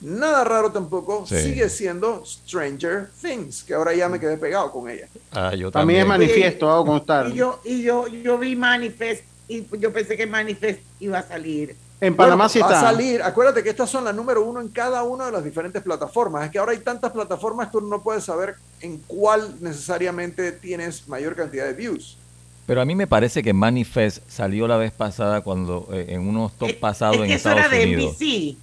[0.00, 1.36] nada raro tampoco, Sí.
[1.40, 5.08] sigue siendo Stranger Things, que ahora ya me quedé pegado con ella.
[5.32, 6.28] Ah, yo También es también.
[6.28, 7.28] manifiesto, hago constar.
[7.28, 11.76] Y yo, y yo, yo vi Manifest y yo pensé que Manifest iba a salir.
[12.04, 12.78] En Panamá Bueno, sí va está.
[12.80, 15.82] a salir, acuérdate que estas son las número uno en cada una de las diferentes
[15.82, 16.44] plataformas.
[16.44, 21.08] Es que ahora hay tantas plataformas que uno no puede saber en cuál necesariamente tienes
[21.08, 22.18] mayor cantidad de views.
[22.66, 26.52] Pero a mí me parece que Manifest salió la vez pasada cuando eh, en unos
[26.58, 28.12] top pasados Es en que eso Estados era de Unidos.
[28.16, 28.56] NBC.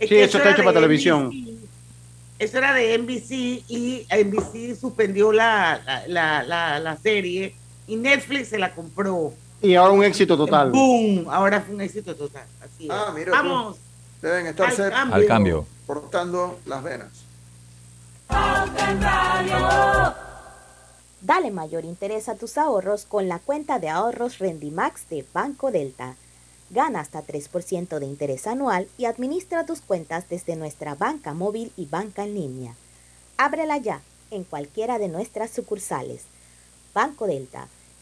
[0.00, 1.30] Es Sí, que eso está era hecho para de televisión.
[2.38, 3.30] Eso era de NBC
[3.68, 7.54] y NBC suspendió la, la, la, la, la serie
[7.86, 9.32] y Netflix se la compró.
[9.64, 10.70] Y ahora un éxito total.
[10.70, 11.26] ¡Boom!
[11.30, 12.44] Ahora fue un éxito total.
[12.60, 12.90] Así es.
[12.90, 13.36] Ah, mira tú.
[13.38, 13.76] Vamos.
[14.20, 15.14] Deben estarse Al cambio.
[15.14, 15.66] Al cambio.
[15.86, 17.08] cortando las venas.
[21.22, 26.16] Dale mayor interés a tus ahorros con la cuenta de ahorros Rendimax de Banco Delta.
[26.68, 31.86] Gana hasta 3% de interés anual y administra tus cuentas desde nuestra banca móvil y
[31.86, 32.74] banca en línea.
[33.38, 36.22] Ábrela ya en cualquiera de nuestras sucursales.
[36.92, 37.68] Banco Delta,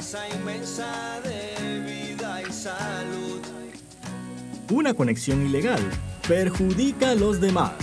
[0.00, 3.40] riqueza inmensa de vida y salud.
[4.70, 5.80] Una conexión ilegal
[6.26, 7.74] perjudica a los demás.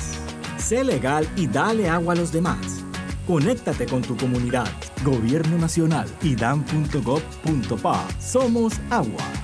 [0.58, 2.84] Sé legal y dale agua a los demás.
[3.27, 4.67] Conéctate con tu comunidad.
[5.03, 8.08] Gobierno Nacional y dan.gov.pa.
[8.19, 9.37] Somos agua.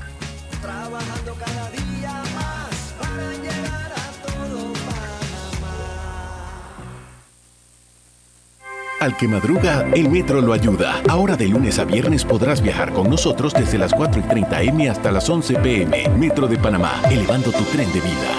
[9.03, 11.01] Al que madruga, el metro lo ayuda.
[11.09, 14.89] Ahora de lunes a viernes podrás viajar con nosotros desde las 4 y 30 M
[14.89, 16.07] hasta las 11 PM.
[16.17, 18.31] Metro de Panamá, elevando tu tren de vida.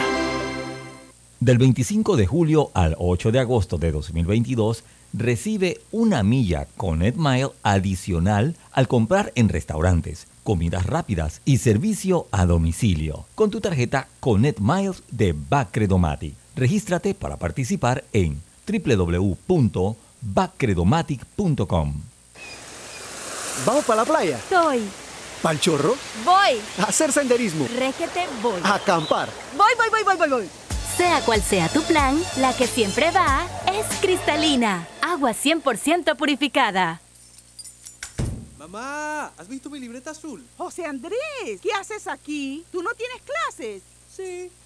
[1.38, 7.50] Del 25 de julio al 8 de agosto de 2022, recibe una milla con Mile
[7.62, 14.60] adicional al comprar en restaurantes, comidas rápidas y servicio a domicilio con tu tarjeta Connect
[14.60, 16.32] Miles de Bacredomatic.
[16.56, 18.40] Regístrate para participar en
[20.24, 21.94] www.bacredomatic.com.
[23.66, 24.40] ¿Vamos para la playa?
[24.48, 24.82] Soy.
[25.42, 25.96] ¿Pal chorro?
[26.24, 26.60] Voy.
[26.78, 27.66] ¿A hacer senderismo?
[27.76, 28.60] Réquete, voy.
[28.64, 29.28] ¿A acampar?
[29.56, 30.48] Voy, voy, voy, voy, voy, voy.
[30.96, 34.86] Sea cual sea tu plan, la que siempre va es cristalina.
[35.02, 37.00] Agua 100% purificada.
[38.58, 40.42] Mamá, ¿has visto mi libreta azul?
[40.56, 42.64] José Andrés, ¿qué haces aquí?
[42.72, 43.82] ¿Tú no tienes clases?
[44.10, 44.50] Sí,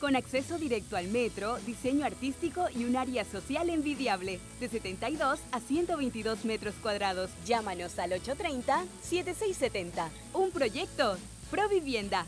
[0.00, 5.60] con acceso directo al metro, diseño artístico y un área social envidiable, de 72 a
[5.60, 7.30] 122 metros cuadrados.
[7.46, 10.08] Llámanos al 830-7670.
[10.34, 11.16] Un proyecto,
[11.50, 12.26] Provivienda.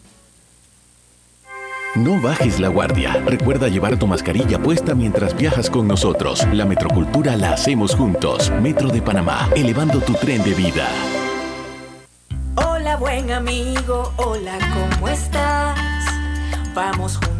[1.97, 3.15] No bajes la guardia.
[3.27, 6.47] Recuerda llevar tu mascarilla puesta mientras viajas con nosotros.
[6.53, 8.51] La metrocultura la hacemos juntos.
[8.63, 10.89] Metro de Panamá, elevando tu tren de vida.
[12.55, 15.79] Hola buen amigo, hola, ¿cómo estás?
[16.75, 17.40] Vamos juntos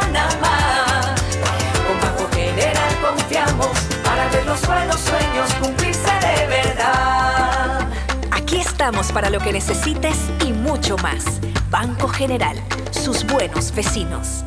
[8.81, 11.39] Estamos para lo que necesites y mucho más.
[11.69, 12.57] Banco General,
[12.89, 14.43] sus buenos vecinos.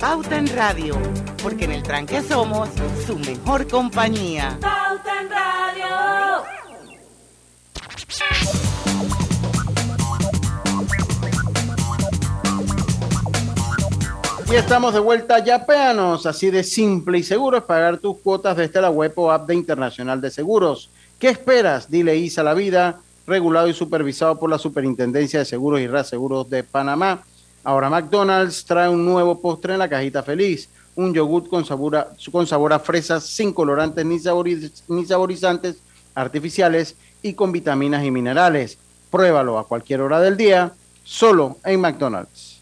[0.00, 0.96] Pauta en Radio,
[1.42, 2.70] porque en el tranque somos
[3.06, 4.56] su mejor compañía.
[4.58, 6.44] Pauta en Radio.
[14.50, 18.56] Y estamos de vuelta ya, péanos, así de simple y seguro es pagar tus cuotas
[18.56, 20.88] desde la web o app de Internacional de Seguros.
[21.18, 21.90] ¿Qué esperas?
[21.90, 26.62] Dile ISA la vida, regulado y supervisado por la Superintendencia de Seguros y Reaseguros de
[26.62, 27.24] Panamá.
[27.64, 32.78] Ahora McDonald's trae un nuevo postre en la cajita feliz, un yogurt con sabor a,
[32.78, 34.18] fresas sin colorantes ni,
[34.88, 35.78] ni saborizantes
[36.14, 38.78] artificiales y con vitaminas y minerales.
[39.10, 42.60] Pruébalo a cualquier hora del día, solo en McDonald's.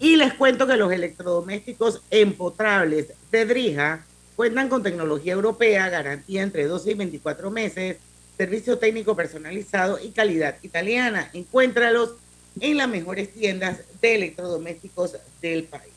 [0.00, 4.04] Y les cuento que los electrodomésticos empotrables de Drija
[4.42, 7.98] cuentan con tecnología europea, garantía entre 12 y 24 meses,
[8.36, 11.30] servicio técnico personalizado y calidad italiana.
[11.32, 12.16] Encuéntralos
[12.58, 15.92] en las mejores tiendas de electrodomésticos del país.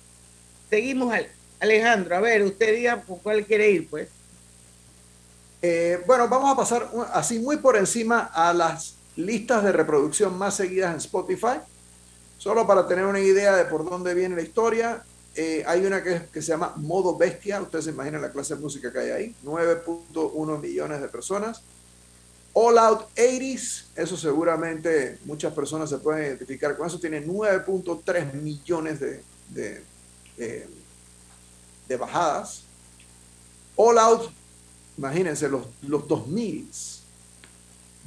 [0.70, 1.28] Seguimos, al-
[1.60, 2.18] Alejandro.
[2.18, 4.10] A ver, usted diga con cuál quiere ir, pues.
[5.64, 10.56] Eh, bueno, vamos a pasar así muy por encima a las listas de reproducción más
[10.56, 11.58] seguidas en Spotify.
[12.38, 15.04] Solo para tener una idea de por dónde viene la historia,
[15.36, 17.62] eh, hay una que, se llama Modo Bestia.
[17.62, 19.36] Ustedes se imaginan la clase de música que hay ahí.
[19.44, 21.62] 9.1 millones de personas.
[22.54, 27.00] All Out 80s, eso seguramente muchas personas se pueden identificar con eso.
[27.00, 29.22] Tiene 9.3 millones de,
[30.38, 32.64] de, bajadas.
[33.76, 34.32] All Out,
[34.98, 36.70] imagínense, los, los 2000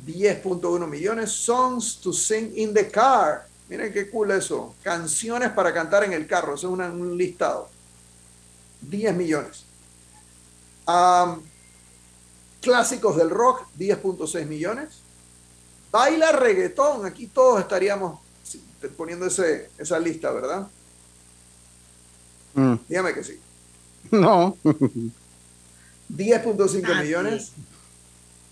[0.06, 1.32] 10.1 millones.
[1.32, 3.47] Songs to sing in the car.
[3.68, 4.74] Miren qué cool eso.
[4.82, 6.54] Canciones para cantar en el carro.
[6.54, 7.68] Eso es una- un listado.
[8.80, 9.64] 10 millones.
[12.60, 14.88] Clásicos del rock, 10.6 millones.
[15.90, 17.06] Baila reggaetón.
[17.06, 18.20] Aquí todos estaríamos
[18.96, 20.66] poniendo ese, esa lista, ¿verdad?
[22.54, 23.40] Mm, Dígame que sí.
[24.10, 24.56] No.
[26.08, 27.52] 10.5 Ah, millones.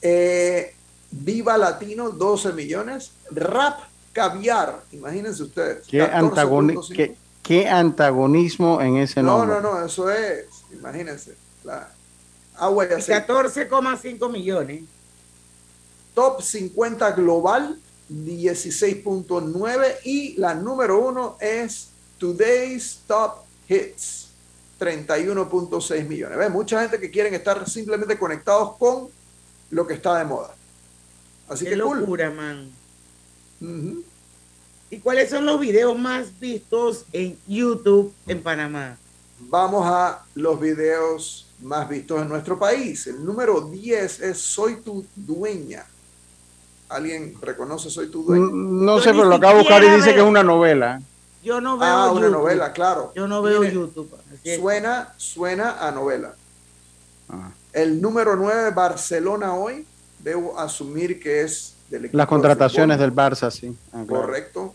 [0.02, 0.74] Eh,
[1.10, 3.12] Viva Latino, 12 millones.
[3.30, 3.80] Rap
[4.16, 5.86] Caviar, imagínense ustedes.
[5.86, 6.94] ¿Qué, antagoni- 14.5.
[6.96, 9.60] qué- qué antagonismo en ese No, nombre?
[9.60, 11.36] no, no, eso es, imagínense.
[11.64, 11.90] La
[12.56, 13.26] agua y Y aceite.
[13.26, 14.84] 14,5 millones.
[16.14, 19.96] Top 50 global, 16.9.
[20.04, 24.28] Y la número uno es Today's Top Hits,
[24.78, 26.38] 31.6 millones.
[26.38, 26.50] ¿Ves?
[26.50, 29.08] Mucha gente que quieren estar simplemente conectados con
[29.70, 30.54] lo que está de moda.
[31.50, 32.00] Así Qué que cool.
[32.00, 32.30] locura,
[34.90, 38.96] ¿Y cuáles son los videos más vistos en YouTube en Panamá?
[39.40, 43.06] Vamos a los videos más vistos en nuestro país.
[43.06, 45.84] El número 10 es Soy tu dueña.
[46.88, 48.46] ¿Alguien reconoce Soy tu dueña?
[48.46, 51.00] Mm, No sé, pero lo acabo de buscar y dice que es una novela.
[51.42, 53.12] Yo no veo Ah, una novela, claro.
[53.14, 54.10] Yo no veo YouTube.
[54.58, 56.34] Suena, suena a novela.
[57.28, 57.50] Ah.
[57.72, 59.86] El número 9, Barcelona hoy.
[60.20, 63.76] Debo asumir que es del Las contrataciones del Barça, sí.
[63.92, 64.22] Ah, claro.
[64.26, 64.74] Correcto.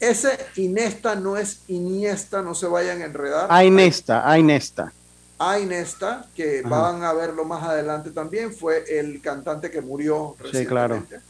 [0.00, 3.46] Ese Inesta no es Iniesta, no se vayan a enredar.
[3.50, 4.92] Hay Nesta, hay Nesta.
[5.40, 6.68] A Inesta, que Ajá.
[6.68, 10.94] van a verlo más adelante también, fue el cantante que murió Sí, claro.
[10.94, 11.26] recientemente.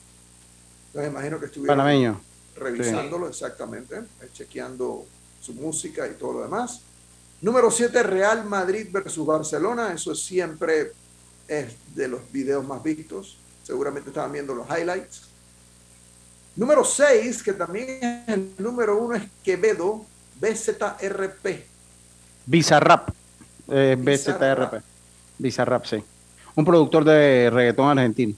[0.88, 2.20] Entonces imagino que estuvieron Panameño.
[2.56, 5.04] revisándolo exactamente, eh, chequeando
[5.40, 6.80] su música y todo lo demás.
[7.40, 9.92] Número 7, Real Madrid versus Barcelona.
[9.92, 10.92] Eso siempre
[11.46, 13.38] es de los videos más vistos.
[13.72, 15.28] Seguramente estaban viendo los highlights.
[16.56, 20.06] Número 6, que también es el número 1, es Quevedo
[20.40, 21.66] BZRP.
[22.46, 23.10] Bizarrap.
[23.70, 24.72] Eh, Bizarrap.
[24.72, 24.82] BZRP.
[25.38, 26.02] Bizarrap, sí.
[26.54, 28.34] Un productor de reggaetón argentino.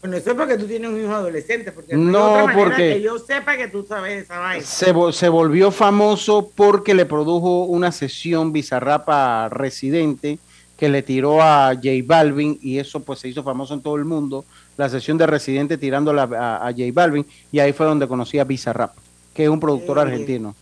[0.00, 1.70] Bueno, eso es porque tú tienes un hijo adolescente.
[1.70, 4.64] Porque No, otra manera porque- que yo sepa que tú sabes esa vaina.
[4.66, 10.40] Se, se volvió famoso porque le produjo una sesión Bizarrap a Residente
[10.76, 14.04] que le tiró a J Balvin y eso pues se hizo famoso en todo el
[14.04, 14.44] mundo,
[14.76, 18.44] la sesión de Residente tirándola a, a J Balvin y ahí fue donde conocí a
[18.44, 18.92] Bizarrap,
[19.34, 20.00] que es un productor Eh.
[20.02, 20.54] argentino.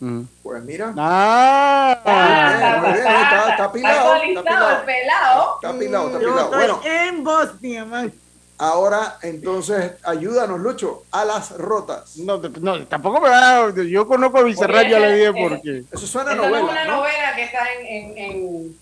[0.00, 0.20] Mm.
[0.42, 0.92] Pues mira.
[0.96, 4.70] Ah, Muy bien, está, está pilado, está pilado.
[4.78, 5.54] el pelado.
[5.62, 6.44] Está pilado, está Yo pilado.
[6.44, 8.12] estoy Bueno, en Bosnia, man.
[8.58, 12.16] ahora entonces ayúdanos, Lucho, a las rotas.
[12.18, 15.82] No, no, tampoco me va, yo conozco a Bizarrap, ya le dije eh, por qué.
[15.90, 16.96] Eso suena a Esa no es novela, una ¿no?
[16.98, 18.76] novela que está en, en, en,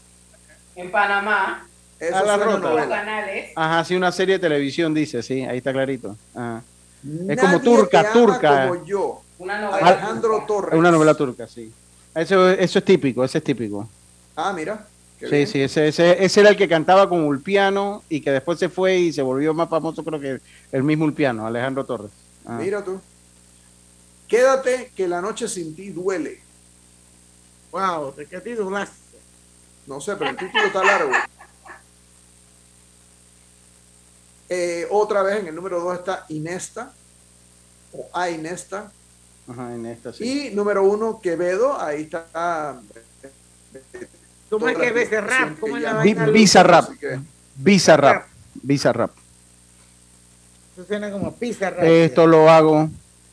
[0.76, 1.66] en Panamá,
[1.98, 3.52] Eso A los canales.
[3.56, 6.16] Ajá, sí, una serie de televisión dice, sí, ahí está clarito.
[6.34, 6.62] Ajá.
[7.02, 8.68] Nadie como turca, te ama turca.
[8.68, 9.86] Como yo, Una novela.
[9.86, 10.72] Alejandro Torres.
[10.72, 11.72] Es una novela turca, sí.
[12.14, 13.88] Eso, eso es típico, ese es típico.
[14.34, 14.86] Ah, mira.
[15.18, 15.46] Sí, bien.
[15.46, 18.98] sí, ese, ese, ese era el que cantaba con Ulpiano y que después se fue
[18.98, 20.40] y se volvió más famoso, creo que
[20.72, 22.10] el mismo Ulpiano, Alejandro Torres.
[22.44, 22.58] Ah.
[22.60, 23.00] Mira tú.
[24.28, 26.40] Quédate que la noche sin ti duele.
[27.72, 29.05] Wow, ¿de qué titulaste?
[29.86, 31.12] No sé, pero el título está largo.
[34.48, 36.92] Eh, otra vez en el número 2 está Inesta
[37.92, 38.90] o A Inesta.
[39.48, 40.50] Ajá, en esta sí.
[40.50, 41.80] Y número 1, Quevedo.
[41.80, 42.80] Ahí está.
[43.22, 44.06] eh,
[44.50, 45.58] ¿Cómo es que la ves el explicación rap?
[45.60, 46.26] ¿Cómo es la vaina?
[46.26, 46.84] Bizarrap.
[46.90, 47.20] Así que-
[47.56, 48.26] Bizarrap.
[48.54, 49.10] Bizarrap.
[50.74, 51.84] Eso suena como pizza rap.
[51.84, 52.88] Esto lo hago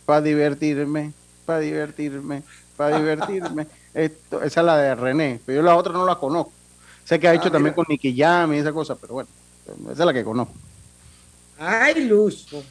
[0.05, 1.13] para divertirme,
[1.45, 2.43] para divertirme,
[2.77, 3.67] para divertirme.
[3.93, 6.51] Esto, esa es la de René, pero yo la otra no la conozco.
[7.05, 9.29] Sé que ha Ah, hecho también con Nicky Jam y esa cosa, pero bueno,
[9.83, 10.53] esa es la que conozco.
[11.59, 12.63] Ay, Lucho.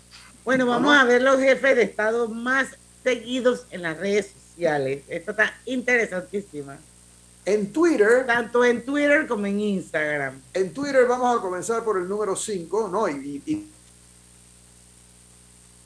[0.45, 2.67] Bueno, vamos a ver los jefes de Estado más
[3.05, 5.05] seguidos en las redes sociales.
[5.09, 6.77] Esta está interesantísima.
[7.45, 10.41] En Twitter, Tanto en Twitter como en Instagram.
[10.55, 13.09] en Twitter vamos a comenzar por el número 5, ¿no?
[13.09, 13.69] Y, y-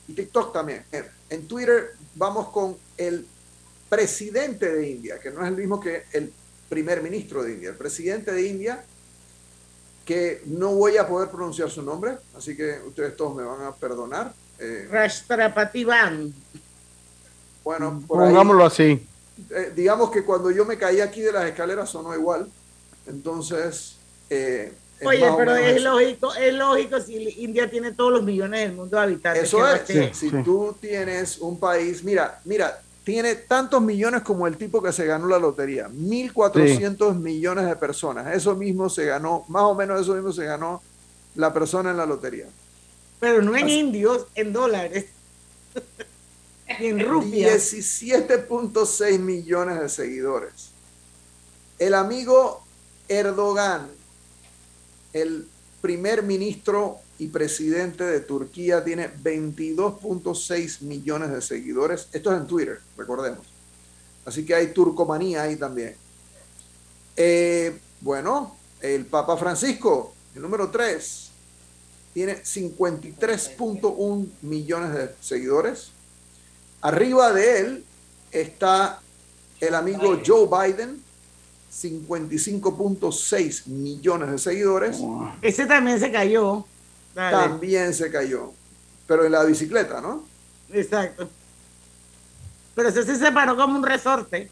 [0.07, 0.83] y TikTok también.
[1.29, 3.25] En Twitter vamos con el
[3.89, 6.31] presidente de India, que no es el mismo que el
[6.69, 7.69] primer ministro de India.
[7.69, 8.83] El presidente de India,
[10.05, 13.75] que no voy a poder pronunciar su nombre, así que ustedes todos me van a
[13.75, 14.33] perdonar.
[14.59, 16.33] Eh, Rashtrapativan.
[17.63, 19.05] bueno, por ahí, Pongámoslo así.
[19.51, 22.49] eh, digamos que cuando yo me caí aquí de las escaleras sonó igual.
[23.05, 23.97] Entonces,
[24.29, 25.93] eh, es Oye, pero es eso.
[25.93, 29.43] lógico, es lógico si India tiene todos los millones del mundo de habitantes.
[29.43, 34.83] Eso es, si tú tienes un país, mira, mira, tiene tantos millones como el tipo
[34.83, 39.73] que se ganó la lotería, 1.400 millones de personas, eso mismo se ganó, más o
[39.75, 40.81] menos eso mismo se ganó
[41.35, 42.47] la persona en la lotería.
[43.21, 45.05] Pero no en Así- indios, en dólares.
[46.67, 47.73] En rupias.
[47.73, 50.71] 17.6 millones de seguidores.
[51.79, 52.61] El amigo
[53.07, 53.87] Erdogan,
[55.13, 55.47] el
[55.79, 62.09] primer ministro y presidente de Turquía, tiene 22.6 millones de seguidores.
[62.11, 63.47] Esto es en Twitter, recordemos.
[64.25, 65.95] Así que hay turcomanía ahí también.
[67.15, 71.31] Eh, bueno, el Papa Francisco, el número 3,
[72.13, 75.91] tiene 53.1 millones de seguidores.
[76.81, 77.85] Arriba de él
[78.31, 79.01] está
[79.59, 81.01] el amigo Joe Biden,
[81.71, 84.99] 55.6 millones de seguidores.
[85.41, 86.65] Ese también se cayó.
[87.17, 87.35] Dale.
[87.35, 88.53] También se cayó.
[89.07, 90.23] Pero en la bicicleta, ¿no?
[90.71, 91.27] Exacto.
[92.75, 94.51] Pero ese se separó como un resorte.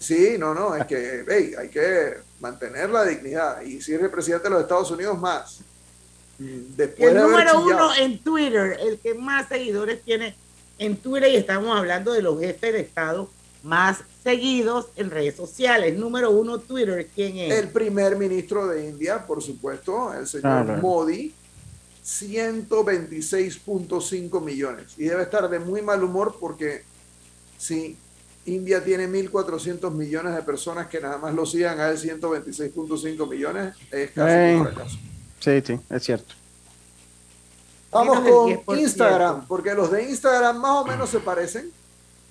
[0.00, 3.60] Sí, no, no, es que hey, hay que mantener la dignidad.
[3.60, 5.60] Y si eres presidente de los Estados Unidos, más.
[6.38, 7.64] Después el de número chillado.
[7.64, 10.34] uno en Twitter, el que más seguidores tiene
[10.78, 13.30] en Twitter, y estamos hablando de los jefes de Estado
[13.62, 15.96] más seguidos en redes sociales.
[15.96, 17.52] Número uno, Twitter, ¿quién es?
[17.52, 20.82] El primer ministro de India, por supuesto, el señor Claro.
[20.82, 21.32] Modi,
[22.06, 24.94] 126.5 millones.
[24.96, 26.84] Y debe estar de muy mal humor porque
[27.58, 27.96] si
[28.46, 33.74] India tiene 1.400 millones de personas que nada más lo sigan a él 126.5 millones,
[33.90, 34.56] es casi Eh.
[34.56, 34.96] un fracaso.
[35.40, 36.34] Sí, sí, es cierto.
[37.90, 38.78] Vamos con del 10%.
[38.80, 41.70] Instagram, porque los de Instagram más o menos se parecen.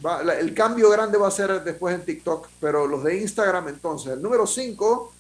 [0.06, 3.70] Va- la- el cambio grande va a ser después en TikTok, pero los de Instagram
[3.70, 4.14] entonces.
[4.14, 5.14] El número 5,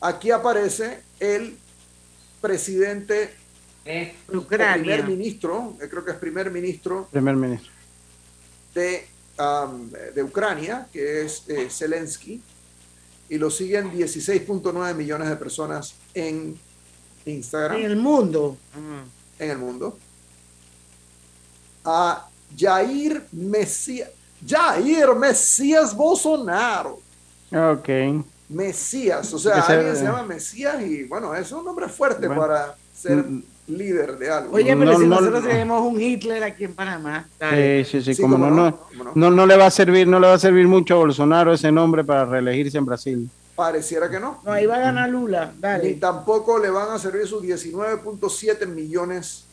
[0.00, 1.56] aquí aparece el
[2.40, 3.34] presidente
[3.86, 4.82] Eh, Ucrania.
[4.82, 7.70] primer ministro, eh, creo que es primer ministro Primer ministro.
[8.74, 9.06] de,
[9.38, 12.42] um, de Ucrania, que es eh, Zelensky,
[13.28, 16.58] y lo siguen 16.9 millones de personas en
[17.24, 18.56] Instagram En el mundo.
[19.38, 19.96] en el mundo.
[21.84, 24.10] A Jair Mesías,
[24.46, 27.00] Jair Mesías Bolsonaro.
[27.52, 27.88] Ok.
[28.48, 32.40] Mesías, o sea, alguien se llama Mesías y bueno, es un nombre fuerte Bueno.
[32.42, 33.42] para ser Mm.
[33.66, 34.54] Líder de algo.
[34.54, 35.48] Oye, pero No, si no, nosotros no.
[35.48, 37.28] tenemos un Hitler aquí en Panamá.
[37.40, 38.78] Sí, sí, sí, Sí, como cómo no,
[39.14, 41.72] no, no, le va a servir, no le va a servir mucho a Bolsonaro ese
[41.72, 43.30] nombre para reelegirse en Brasil.
[43.54, 44.40] Pareciera que no.
[44.44, 45.52] No, ahí va a ganar Lula.
[45.58, 45.84] Dale.
[45.88, 49.44] Ni tampoco le van a servir sus 19.7 millones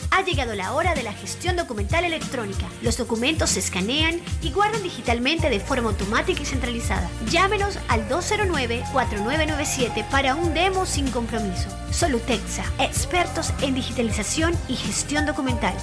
[0.13, 2.65] Ha llegado la hora de la gestión documental electrónica.
[2.81, 7.09] Los documentos se escanean y guardan digitalmente de forma automática y centralizada.
[7.29, 11.69] Llámenos al 209-4997 para un demo sin compromiso.
[11.91, 15.73] Solutexa, expertos en digitalización y gestión documental.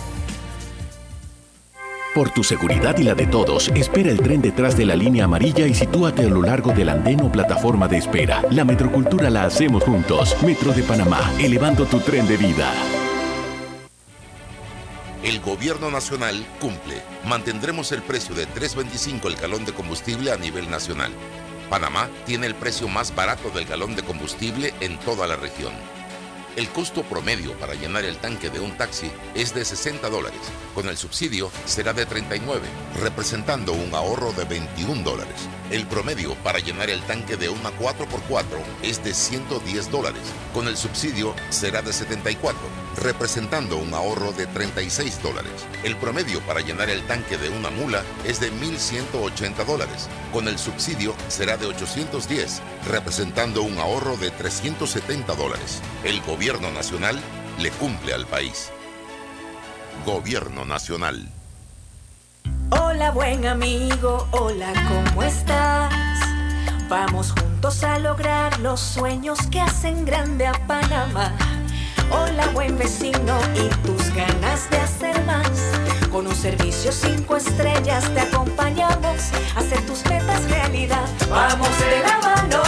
[2.14, 5.66] Por tu seguridad y la de todos, espera el tren detrás de la línea amarilla
[5.66, 8.42] y sitúate a lo largo del andén o plataforma de espera.
[8.50, 10.36] La metrocultura la hacemos juntos.
[10.42, 12.72] Metro de Panamá, elevando tu tren de vida.
[15.28, 17.02] El gobierno nacional cumple.
[17.26, 21.12] Mantendremos el precio de 3.25 el galón de combustible a nivel nacional.
[21.68, 25.74] Panamá tiene el precio más barato del galón de combustible en toda la región.
[26.59, 30.40] El costo promedio para llenar el tanque de un taxi es de 60 dólares.
[30.74, 32.66] Con el subsidio será de 39,
[33.00, 35.36] representando un ahorro de 21 dólares.
[35.70, 38.44] El promedio para llenar el tanque de una 4x4
[38.82, 40.22] es de 110 dólares.
[40.52, 42.59] Con el subsidio será de 74,
[43.04, 45.52] representando un ahorro de 36 dólares.
[45.84, 50.09] El promedio para llenar el tanque de una mula es de 1.180 dólares.
[50.32, 55.80] Con el subsidio será de 810, representando un ahorro de 370 dólares.
[56.02, 57.20] El gobierno nacional
[57.59, 58.70] le cumple al país.
[60.07, 61.28] Gobierno nacional.
[62.70, 65.92] Hola buen amigo, hola, ¿cómo estás?
[66.88, 71.36] Vamos juntos a lograr los sueños que hacen grande a Panamá.
[72.11, 75.51] Hola buen vecino y tus ganas de hacer más.
[76.11, 81.07] Con un servicio cinco estrellas te acompañamos a hacer tus metas realidad.
[81.28, 82.67] Vamos de la mano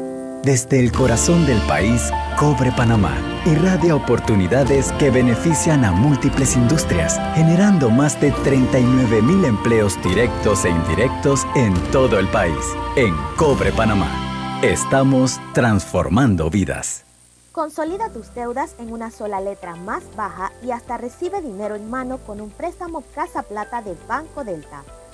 [0.43, 3.15] Desde el corazón del país, Cobre Panamá
[3.45, 10.69] irradia oportunidades que benefician a múltiples industrias, generando más de 39 mil empleos directos e
[10.69, 12.57] indirectos en todo el país.
[12.95, 17.05] En Cobre Panamá, estamos transformando vidas.
[17.51, 22.17] Consolida tus deudas en una sola letra más baja y hasta recibe dinero en mano
[22.17, 24.83] con un préstamo Casa Plata de Banco Delta.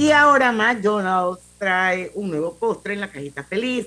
[0.00, 3.86] Y ahora McDonald's trae un nuevo postre en la cajita feliz.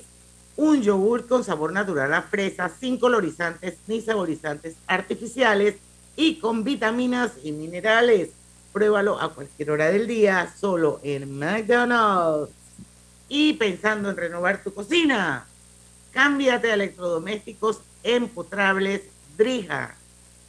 [0.56, 5.74] Un yogur con sabor natural a fresa, sin colorizantes ni saborizantes artificiales
[6.14, 8.30] y con vitaminas y minerales.
[8.72, 12.52] Pruébalo a cualquier hora del día, solo en McDonald's.
[13.28, 15.46] Y pensando en renovar tu cocina,
[16.12, 19.02] cámbiate a electrodomésticos empotrables
[19.36, 19.96] Drija,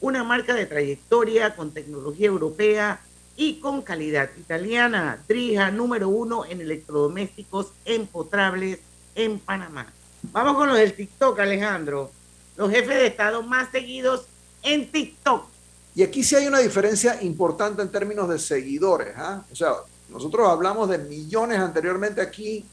[0.00, 3.00] una marca de trayectoria con tecnología europea
[3.36, 5.22] y con calidad italiana.
[5.28, 8.78] Drija número uno en electrodomésticos empotrables
[9.14, 9.92] en Panamá.
[10.32, 12.10] Vamos con los del TikTok, Alejandro.
[12.56, 14.26] Los jefes de Estado más seguidos
[14.62, 15.46] en TikTok.
[15.94, 19.14] Y aquí sí hay una diferencia importante en términos de seguidores.
[19.16, 19.44] ¿ah?
[19.50, 19.72] O sea,
[20.08, 22.64] nosotros hablamos de millones anteriormente aquí.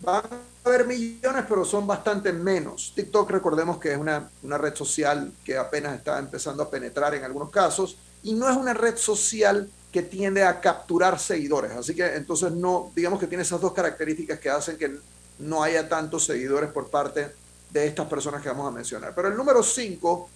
[0.00, 2.92] Van a haber millones, pero son bastante menos.
[2.94, 7.24] TikTok, recordemos que es una, una red social que apenas está empezando a penetrar en
[7.24, 11.70] algunos casos y no es una red social que tiende a capturar seguidores.
[11.72, 14.96] Así que entonces no, digamos que tiene esas dos características que hacen que
[15.38, 17.28] no haya tantos seguidores por parte
[17.70, 19.14] de estas personas que vamos a mencionar.
[19.14, 20.28] Pero el número 5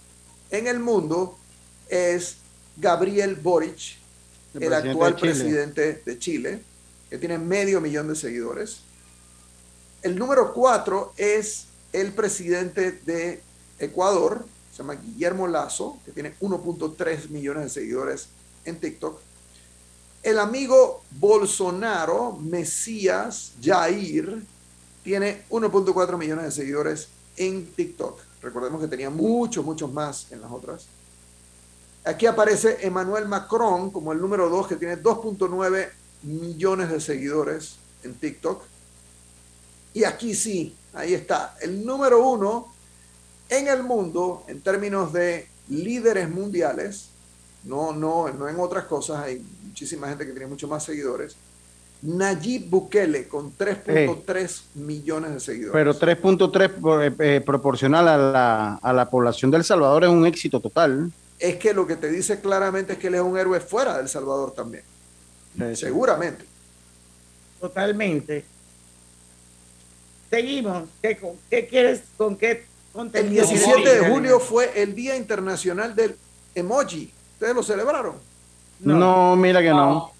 [0.51, 1.37] en el mundo
[1.89, 2.37] es
[2.77, 3.97] Gabriel Boric,
[4.53, 6.63] el, actual de presidente de Chile,
[7.09, 8.81] que tiene medio millón de seguidores.
[10.01, 13.41] El número 4 es el presidente de
[13.79, 14.45] Ecuador,
[14.79, 18.29] se llama Guillermo Lazo, que tiene 1.3 millones de seguidores
[18.63, 19.19] en TikTok.
[20.23, 24.41] El amigo Bolsonaro, Mesías Jair,
[25.03, 28.21] tiene 1.4 millones de seguidores en TikTok.
[28.41, 30.85] Recordemos que tenía muchos, muchos más en las otras.
[32.05, 35.89] Aquí aparece Emmanuel Macron como el número 2, que tiene 2.9
[36.23, 38.63] millones de seguidores en TikTok.
[39.93, 41.57] Y aquí sí, ahí está.
[41.59, 42.78] El número uno
[43.49, 47.09] en el mundo, en términos de líderes mundiales,
[47.63, 51.35] no, no, no en otras cosas, hay muchísima gente que tiene mucho más seguidores.
[52.01, 55.73] Nayib Bukele con 3.3 millones de seguidores.
[55.73, 60.25] Pero 3.3 por- eh, eh, proporcional a la, a la población del Salvador es un
[60.25, 61.11] éxito total.
[61.39, 64.07] Es que lo que te dice claramente es que él es un héroe fuera del
[64.07, 64.83] Salvador también.
[65.75, 66.45] Seguramente.
[67.59, 68.45] Totalmente.
[70.29, 70.83] Seguimos.
[71.01, 72.01] ¿Qué, con- qué quieres?
[72.17, 73.45] ¿Con qué El contenido?
[73.47, 76.15] 17 de julio fue el Día Internacional del
[76.55, 77.11] Emoji.
[77.33, 78.15] ¿Ustedes lo celebraron?
[78.79, 80.11] No, mira que no.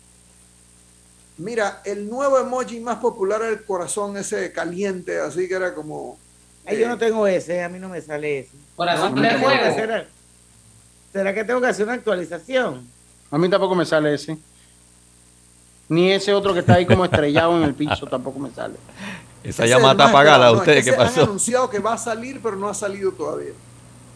[1.38, 6.18] Mira, el nuevo emoji más popular era el corazón ese caliente, así que era como...
[6.66, 8.52] Ay, yo no tengo ese, a mí no me sale ese.
[8.76, 10.08] Corazón No, de hacer-
[11.14, 12.86] ¿Será que tengo que hacer una actualización?
[13.32, 14.38] A mí tampoco me sale ese.
[15.88, 18.76] Ni ese otro que está ahí como estrellado en el piso tampoco me sale.
[19.50, 20.52] Esa Ese llamada es el más apagada.
[20.52, 21.24] No, ¿ustedes qué ese Han pasó?
[21.24, 23.52] anunciado que va a salir, pero no ha salido todavía.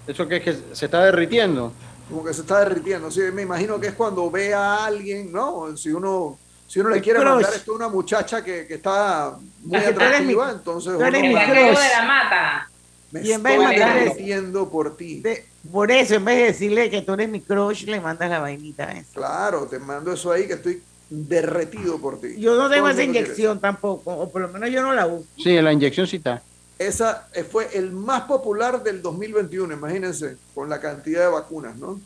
[0.07, 1.73] ¿Eso que es que se está derritiendo?
[2.09, 3.09] Como que se está derritiendo.
[3.09, 5.75] Sí, me imagino que es cuando ve a alguien, ¿no?
[5.77, 7.33] Si uno, si uno le quiere crush.
[7.33, 11.19] mandar esto a una muchacha que, que está muy que atractiva, mi- entonces tú eres
[11.21, 12.69] uno mi va- de la mata.
[13.11, 15.21] me Y en vez estoy de mandarle- por ti.
[15.21, 18.39] De- por eso, en vez de decirle que tú eres mi crush, le mandas la
[18.39, 19.13] vainita esa.
[19.13, 22.35] Claro, te mando eso ahí que estoy derretido por ti.
[22.39, 25.25] Yo no tengo el esa inyección tampoco, o por lo menos yo no la uso.
[25.37, 26.41] Sí, la inyección sí está.
[26.79, 31.99] Esa eh, fue el más popular del 2021, imagínense, con la cantidad de vacunas, ¿no?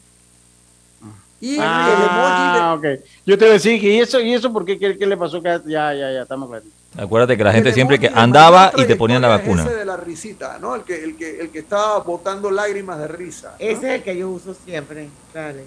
[1.40, 2.86] Y Ah, ok.
[3.26, 4.80] Yo te voy a decir, ¿y eso, y eso por qué?
[4.80, 5.42] ¿Qué, qué le pasó?
[5.42, 6.68] Que Ya, ya, ya, estamos claros.
[6.98, 9.64] Acuérdate que la el gente emoji siempre que de andaba y te ponían la vacuna.
[9.64, 10.76] Ese de la risita, ¿no?
[10.76, 13.50] El que, el que, el que estaba botando lágrimas de risa.
[13.50, 13.56] ¿no?
[13.60, 15.10] Ese es el que yo uso siempre.
[15.34, 15.66] Dale.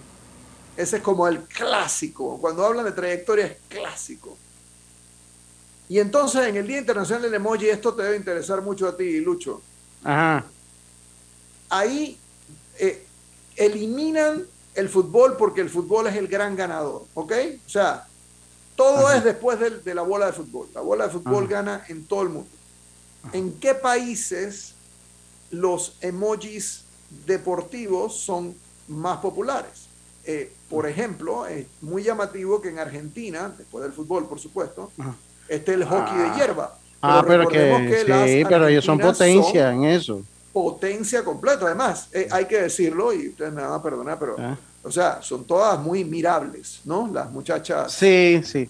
[0.81, 2.39] Ese es como el clásico.
[2.41, 4.37] Cuando hablan de trayectoria es clásico.
[5.91, 9.21] Y entonces en el Día Internacional del Emoji, esto te debe interesar mucho a ti,
[9.21, 9.61] Lucho.
[10.03, 10.47] Ajá.
[11.69, 12.19] Ahí
[12.79, 13.05] eh,
[13.57, 17.33] eliminan el fútbol porque el fútbol es el gran ganador, ¿ok?
[17.67, 18.07] O sea,
[18.75, 20.69] todo es después de la bola de fútbol.
[20.73, 21.53] La bola de fútbol Ajá.
[21.53, 22.51] gana en todo el mundo.
[23.35, 24.73] ¿En qué países
[25.51, 26.85] los emojis
[27.27, 28.57] deportivos son
[28.89, 29.90] más populares?
[30.25, 35.15] Eh, por ejemplo, es muy llamativo que en Argentina, después del fútbol, por supuesto, Ajá.
[35.49, 36.31] esté el hockey Ah.
[36.33, 36.79] de hierba.
[37.03, 40.23] Ah, pero que, sí, pero ellos son potencia en eso.
[40.53, 41.65] potencia completa.
[41.67, 44.57] Además, eh, hay que decirlo, y ustedes me van a perdonar, pero Ah.
[44.83, 47.09] O sea, son todas muy mirables, ¿no?
[47.13, 47.93] Las muchachas.
[47.93, 48.69] Sí, sí.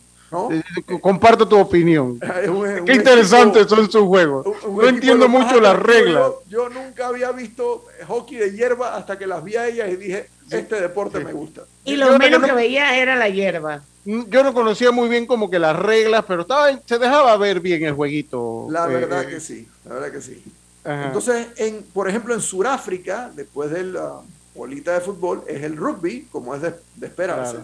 [0.50, 0.62] Eh,
[1.00, 2.20] comparto tu opinión.
[2.86, 4.46] Qué interesantes son sus juegos.
[4.68, 6.30] no entiendo mucho las reglas.
[6.48, 10.28] Yo, nunca había visto hockey de hierba hasta que las vi a ellas y dije,
[10.50, 11.62] este deporte me gusta.
[11.84, 13.82] Y lo menos que veía era la hierba.
[14.04, 17.60] Mm, yo no conocía muy bien como que las reglas, pero estaba, se dejaba ver
[17.60, 18.66] bien el jueguito.
[18.70, 19.28] La eh, verdad eh.
[19.28, 20.42] que sí, la verdad que sí.
[20.82, 24.20] Entonces, en, por ejemplo, en Sudáfrica, después de la
[24.54, 27.58] bolita de fútbol, es el rugby, como es de, esperarse.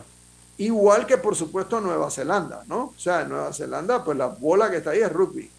[0.58, 2.84] Igual que, por supuesto, Nueva Zelanda, ¿no?
[2.84, 5.50] O sea, en Nueva Zelanda, pues la bola que está ahí es rugby.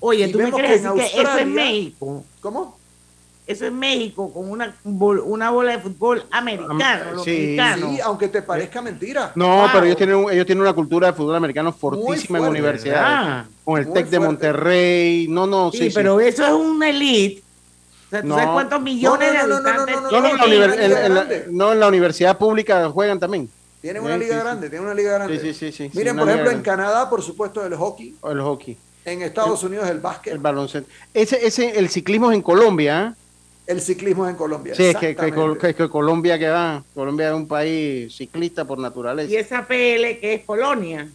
[0.00, 2.24] Oye, ¿tú me crees que, eso es México?
[2.40, 2.78] ¿Cómo?
[3.44, 8.80] Eso es México con una, una bola de fútbol americano, sí, sí, aunque te parezca
[8.80, 9.32] mentira.
[9.34, 13.02] No, pero ellos tienen, ellos tienen una cultura de fútbol americano fortísima en universidades.
[13.04, 15.26] Ah, con el TEC de Monterrey.
[15.28, 17.42] No, no, sí, pero eso es un elite.
[18.20, 23.50] ¿tú sabes cuántos millones de habitantes no, en la universidad pública juegan también.
[23.82, 25.40] Tienen una liga grande, tienen una liga grande.
[25.40, 25.90] Sí, sí, sí.
[25.92, 28.14] Miren, por ejemplo, en Canadá, por supuesto, el hockey.
[28.30, 28.78] el hockey.
[29.04, 30.34] En Estados Unidos, el básquet.
[30.34, 30.88] El baloncesto.
[31.12, 33.16] Ese, ese, el ciclismo es en Colombia.
[33.18, 33.22] ¿eh?
[33.66, 34.76] El ciclismo es en Colombia.
[34.76, 36.84] Sí, es que, que, Colombia que va.
[36.94, 39.32] Colombia es un país ciclista por naturaleza.
[39.32, 41.08] ¿Y esa PL que es Polonia?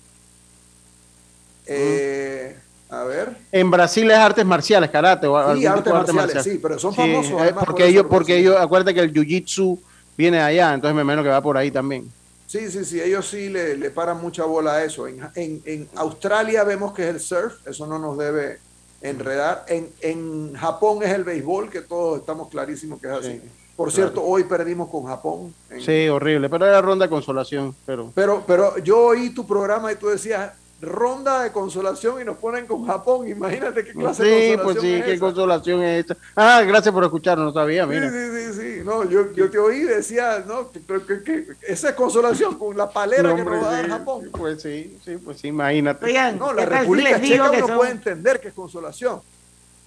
[1.65, 2.53] Eh,
[2.89, 3.37] a ver.
[3.49, 5.27] En Brasil es artes marciales, karate.
[5.27, 7.41] O sí, artes, marciales, sí, pero son famosos.
[7.41, 9.79] Eh, porque ellos, porque ellos, acuérdate que el jiu-jitsu
[10.17, 12.11] viene de allá, entonces me imagino que va por ahí también.
[12.47, 15.05] Sí, sí, sí, ellos sí le, le paran mucha bola a eso.
[15.05, 18.59] En, en, en, Australia vemos que es el surf, eso no nos debe
[19.01, 19.65] enredar.
[19.67, 23.41] En, en Japón es el béisbol, que todos estamos clarísimos que es así.
[23.75, 25.53] Por cierto, hoy perdimos con Japón.
[25.85, 27.75] Sí, horrible, pero era ronda de consolación.
[27.85, 28.11] Pero...
[28.15, 32.67] pero, pero yo oí tu programa y tú decías, ronda de consolación y nos ponen
[32.67, 33.27] con Japón.
[33.27, 34.59] Imagínate qué clase de consolación.
[34.59, 36.17] Sí, pues sí, qué consolación es esta.
[36.35, 38.09] Ah, gracias por escucharnos, no sabía, mira.
[38.09, 38.83] Sí, sí, sí, sí.
[38.83, 40.81] No, yo, yo te oí decía, no, que,
[41.23, 44.29] que, esa es consolación con la palera que nos va a dar Japón.
[44.31, 46.33] Pues sí, sí, pues sí, imagínate.
[46.33, 49.21] no, la República Checa no puede entender que es consolación.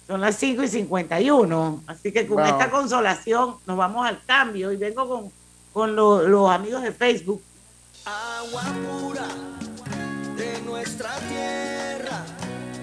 [0.07, 4.75] Son las 5 y 51, así que con esta consolación nos vamos al cambio y
[4.75, 5.31] vengo con,
[5.71, 7.41] con los amigos de Facebook.
[8.03, 8.63] Agua
[8.99, 9.50] pura
[10.41, 12.25] de nuestra tierra,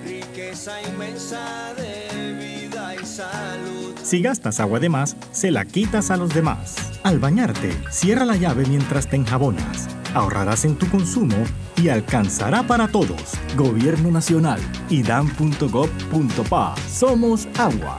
[0.05, 3.95] riqueza inmensa de vida y salud.
[4.01, 6.77] Si gastas agua de más, se la quitas a los demás.
[7.03, 9.89] Al bañarte, cierra la llave mientras te enjabonas.
[10.15, 11.37] Ahorrarás en tu consumo
[11.77, 13.35] y alcanzará para todos.
[13.57, 16.75] Gobierno Nacional, idam.gov.pa.
[16.89, 17.99] Somos agua.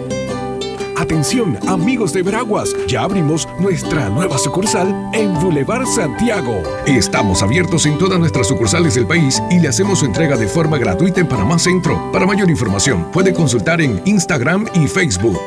[1.01, 6.61] Atención, amigos de Veraguas, ya abrimos nuestra nueva sucursal en Boulevard Santiago.
[6.85, 10.77] Estamos abiertos en todas nuestras sucursales del país y le hacemos su entrega de forma
[10.77, 12.11] gratuita en Panamá Centro.
[12.11, 15.41] Para mayor información, puede consultar en Instagram y Facebook.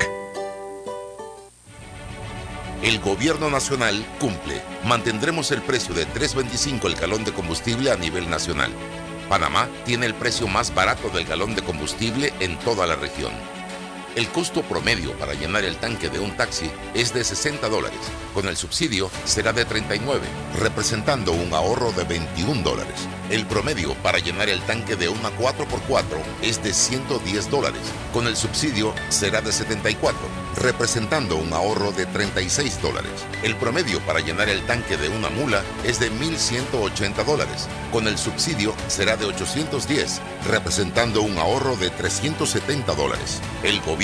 [2.83, 4.61] El gobierno nacional cumple.
[4.85, 8.73] Mantendremos el precio de 3.25 el galón de combustible a nivel nacional.
[9.29, 13.31] Panamá tiene el precio más barato del galón de combustible en toda la región.
[14.17, 17.99] El costo promedio para llenar el tanque de un taxi es de 60 dólares.
[18.33, 20.21] Con el subsidio será de 39,
[20.61, 22.95] representando un ahorro de 21 dólares.
[23.29, 26.05] El promedio para llenar el tanque de una 4x4
[26.43, 27.81] es de 110 dólares.
[28.12, 30.21] Con el subsidio será de 74,
[30.59, 33.11] representando un ahorro de 36 dólares.
[33.43, 37.67] El promedio para llenar el tanque de una mula es de 1.180 dólares.
[37.91, 43.41] Con el subsidio será de 810, representando un ahorro de 370 dólares.
[43.65, 44.04] El gobierno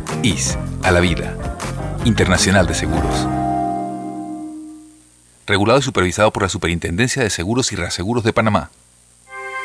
[0.23, 1.35] IS, a la vida.
[2.05, 3.27] Internacional de Seguros.
[5.47, 8.69] Regulado y supervisado por la Superintendencia de Seguros y Reaseguros de Panamá.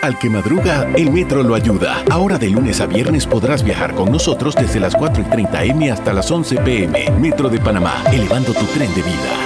[0.03, 2.03] Al que madruga, el metro lo ayuda.
[2.11, 5.91] Ahora de lunes a viernes podrás viajar con nosotros desde las 4 y 30 M
[5.91, 7.11] hasta las 11 PM.
[7.21, 9.46] Metro de Panamá, elevando tu tren de vida.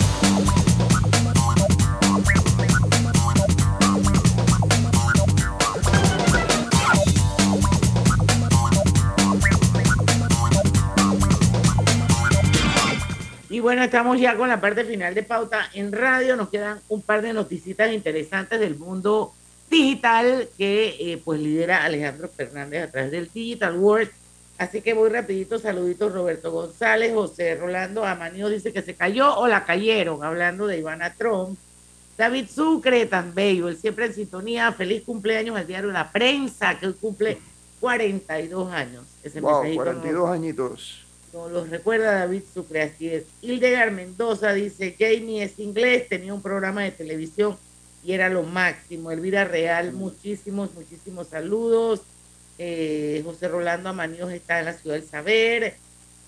[13.61, 16.35] Bueno, estamos ya con la parte final de Pauta en Radio.
[16.35, 19.33] Nos quedan un par de noticias interesantes del mundo
[19.69, 24.09] digital que eh, pues lidera Alejandro Fernández a través del Digital World.
[24.57, 29.47] Así que voy rapidito, saluditos Roberto González, José Rolando Amanio dice que se cayó o
[29.47, 31.57] la cayeron, hablando de Ivana Trump.
[32.17, 36.87] David Sucre, tan bello, él siempre en sintonía, feliz cumpleaños al diario La Prensa, que
[36.87, 37.37] hoy cumple
[37.79, 39.03] 42 años.
[39.23, 41.00] Ese Wow, mensajito 42 añitos.
[41.33, 43.23] Nos los recuerda David Sucre, así es.
[43.41, 47.57] Hildegard Mendoza dice, Jamie es inglés, tenía un programa de televisión
[48.03, 49.11] y era lo máximo.
[49.11, 52.01] Elvira Real, muchísimos, muchísimos saludos.
[52.57, 55.75] Eh, José Rolando Amaníos está en la Ciudad del Saber.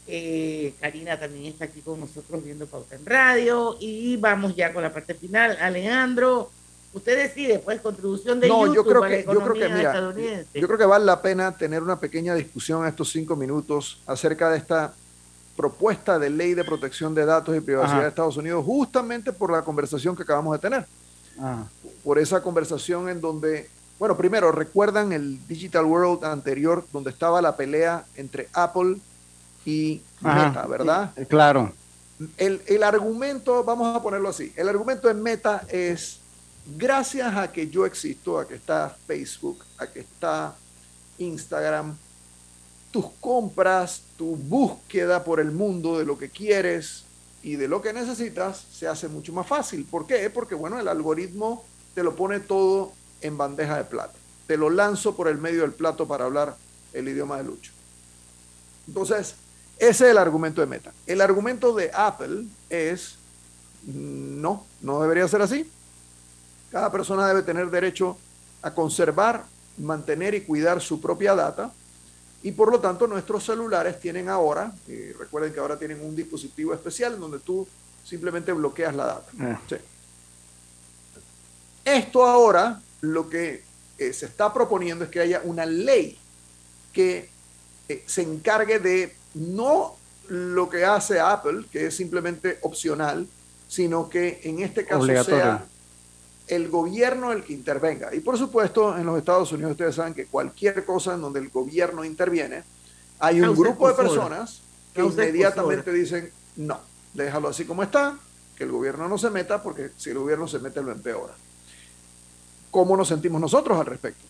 [0.07, 3.77] Eh, Karina también está aquí con nosotros viendo Pauta en Radio.
[3.79, 5.57] Y vamos ya con la parte final.
[5.59, 6.51] Alejandro,
[6.93, 9.69] usted decide, pues, contribución de No, YouTube yo creo a la que, yo creo que,
[9.69, 10.59] mira, estadounidense.
[10.59, 14.49] yo creo que vale la pena tener una pequeña discusión en estos cinco minutos acerca
[14.49, 14.93] de esta
[15.55, 18.03] propuesta de ley de protección de datos y privacidad Ajá.
[18.03, 20.85] de Estados Unidos, justamente por la conversación que acabamos de tener.
[22.03, 23.69] Por esa conversación en donde,
[23.99, 28.97] bueno, primero, recuerdan el Digital World anterior, donde estaba la pelea entre Apple
[29.65, 30.47] y Ajá.
[30.49, 31.11] Meta, ¿verdad?
[31.27, 31.71] Claro.
[32.37, 36.19] El, el argumento, vamos a ponerlo así, el argumento en Meta es,
[36.65, 40.55] gracias a que yo existo, a que está Facebook, a que está
[41.17, 41.97] Instagram,
[42.91, 47.03] tus compras, tu búsqueda por el mundo de lo que quieres
[47.41, 49.85] y de lo que necesitas se hace mucho más fácil.
[49.85, 50.29] ¿Por qué?
[50.29, 54.13] Porque, bueno, el algoritmo te lo pone todo en bandeja de plata.
[54.47, 56.55] Te lo lanzo por el medio del plato para hablar
[56.93, 57.71] el idioma de Lucho.
[58.87, 59.35] Entonces,
[59.79, 60.93] ese es el argumento de Meta.
[61.07, 63.15] El argumento de Apple es,
[63.85, 65.69] no, no debería ser así.
[66.73, 68.17] Cada persona debe tener derecho
[68.63, 69.43] a conservar,
[69.77, 71.71] mantener y cuidar su propia data.
[72.41, 76.73] Y por lo tanto, nuestros celulares tienen ahora, eh, recuerden que ahora tienen un dispositivo
[76.73, 77.67] especial en donde tú
[78.03, 79.31] simplemente bloqueas la data.
[79.39, 79.57] Eh.
[79.69, 79.75] Sí.
[81.85, 83.63] Esto ahora lo que
[83.99, 86.17] eh, se está proponiendo es que haya una ley
[86.91, 87.29] que
[87.87, 89.95] eh, se encargue de no
[90.27, 93.27] lo que hace Apple, que es simplemente opcional,
[93.67, 95.67] sino que en este caso sea
[96.47, 98.13] el gobierno el que intervenga.
[98.13, 101.49] Y por supuesto, en los Estados Unidos ustedes saben que cualquier cosa en donde el
[101.49, 102.63] gobierno interviene,
[103.19, 104.61] hay un grupo de personas
[104.93, 106.79] que inmediatamente dicen, no,
[107.13, 108.17] déjalo así como está,
[108.55, 111.33] que el gobierno no se meta, porque si el gobierno se mete lo empeora.
[112.69, 114.23] ¿Cómo nos sentimos nosotros al respecto?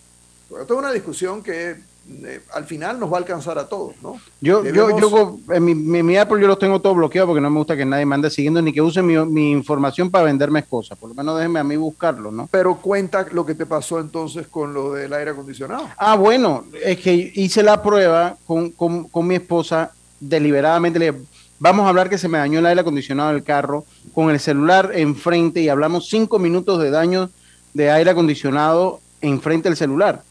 [0.48, 1.76] Porque esto es una discusión que
[2.24, 4.16] eh, al final nos va a alcanzar a todos, ¿no?
[4.40, 7.40] Yo, yo, Debemos- yo, en mi, mi, mi Apple yo los tengo todo bloqueado porque
[7.40, 10.24] no me gusta que nadie me ande siguiendo ni que use mi, mi información para
[10.26, 10.98] venderme cosas.
[10.98, 12.48] Por lo menos déjenme a mí buscarlo, ¿no?
[12.50, 15.88] Pero cuenta lo que te pasó entonces con lo del aire acondicionado.
[15.96, 20.98] Ah, bueno, es que hice la prueba con, con, con mi esposa deliberadamente.
[20.98, 21.24] Le dije,
[21.58, 23.84] vamos a hablar que se me dañó el aire acondicionado del carro
[24.14, 27.30] con el celular enfrente y hablamos cinco minutos de daño
[27.72, 30.22] de aire acondicionado enfrente del celular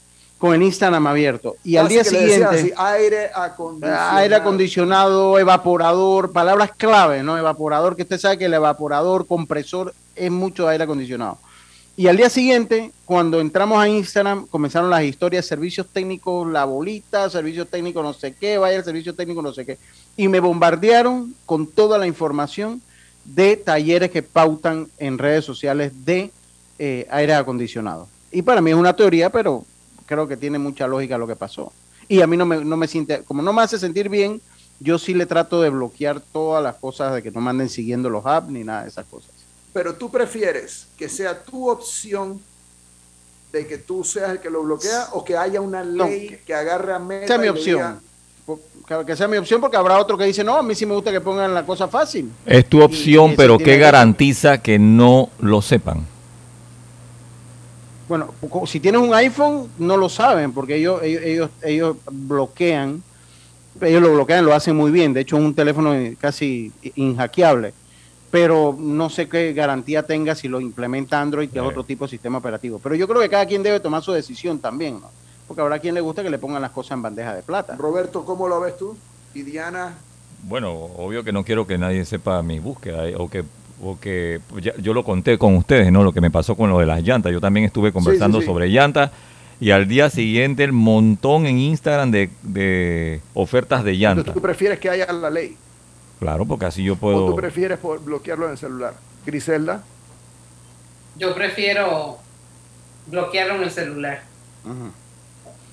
[0.43, 1.55] con el Instagram abierto.
[1.63, 2.43] Y al Así día siguiente...
[2.43, 4.17] así, aire acondicionado.
[4.17, 7.37] Aire acondicionado, evaporador, palabras clave, ¿no?
[7.37, 11.37] Evaporador, que usted sabe que el evaporador, compresor, es mucho aire acondicionado.
[11.95, 17.29] Y al día siguiente, cuando entramos a Instagram, comenzaron las historias, servicios técnicos, la bolita,
[17.29, 19.77] servicios técnicos no sé qué, vaya el servicio técnico no sé qué.
[20.17, 22.81] Y me bombardearon con toda la información
[23.23, 26.31] de talleres que pautan en redes sociales de
[26.79, 28.09] eh, aire acondicionado.
[28.29, 29.63] Y para mí es una teoría, pero
[30.05, 31.71] creo que tiene mucha lógica lo que pasó.
[32.07, 34.41] Y a mí no me, no me siente, como no me hace sentir bien,
[34.79, 38.09] yo sí le trato de bloquear todas las cosas de que no me anden siguiendo
[38.09, 39.31] los apps ni nada de esas cosas.
[39.71, 42.39] Pero tú prefieres que sea tu opción
[43.51, 46.93] de que tú seas el que lo bloquea o que haya una ley que, agarre
[46.93, 47.99] a Meta Esa es mi opción.
[48.47, 50.93] diga, Que sea mi opción porque habrá otro que dice, no, a mí sí me
[50.93, 52.29] gusta que pongan la cosa fácil.
[52.45, 56.05] Es tu Y- y opción, pero ¿qué que- garantiza que no lo sepan?
[58.07, 58.33] Bueno,
[58.65, 63.01] si tienes un iPhone, no lo saben porque ellos, ellos, ellos, ellos bloquean
[63.81, 65.13] ellos lo bloquean, lo hacen muy bien.
[65.13, 67.73] De hecho, es un teléfono casi inhackeable.
[68.31, 72.11] Pero no sé qué garantía tenga si lo implementa Android, que es otro tipo de
[72.11, 72.79] sistema operativo.
[72.79, 75.11] Pero yo creo que cada quien debe tomar su decisión también, ¿no?
[75.47, 77.75] Porque habrá quien le gusta que le pongan las cosas en bandeja de plata.
[77.75, 78.97] Roberto, ¿cómo lo ves tú?
[79.35, 79.93] Y Diana.
[80.43, 83.43] Bueno, obvio que no quiero que nadie sepa mi búsqueda eh, o que
[83.83, 86.03] o que ya- yo lo conté con ustedes, ¿no?
[86.03, 87.31] Lo que me pasó con lo de las llantas.
[87.31, 88.45] Yo también estuve conversando sí.
[88.45, 89.11] sobre llantas
[89.59, 94.19] y al día siguiente el montón en Instagram de, de ofertas de llantas.
[94.19, 95.57] Entonces, ¿tú prefieres que haya la ley?
[96.19, 97.35] Claro, porque así yo ¿O tú puedo...
[97.35, 98.93] prefieres por- bloquearlo en el celular?
[99.25, 99.83] Griselda.
[101.17, 102.17] Yo prefiero
[103.07, 104.21] bloquearlo en el celular.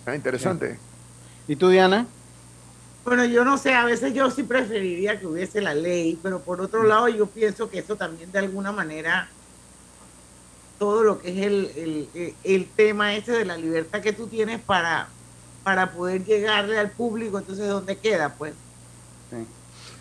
[0.07, 0.79] Ah, interesante.
[1.49, 2.07] ¿Y tú, Diana?
[3.11, 6.61] Bueno, yo no sé, a veces yo sí preferiría que hubiese la ley, pero por
[6.61, 9.29] otro lado yo pienso que eso también de alguna manera,
[10.79, 14.61] todo lo que es el, el- el- tema ese de la libertad que tú tienes
[14.61, 15.09] para,
[15.65, 18.33] para poder llegarle al público, entonces ¿dónde queda?
[18.39, 18.53] Pues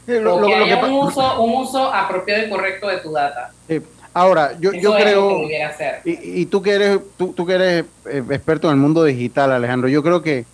[0.05, 3.51] que haya un, uso, un uso apropiado y correcto de tu data.
[3.68, 3.82] Sí.
[4.14, 5.30] Ahora, yo, yo creo...
[6.05, 9.51] Y, y tú que eres, tú, tú que eres eh, experto en el mundo digital,
[9.51, 10.45] Alejandro, yo creo que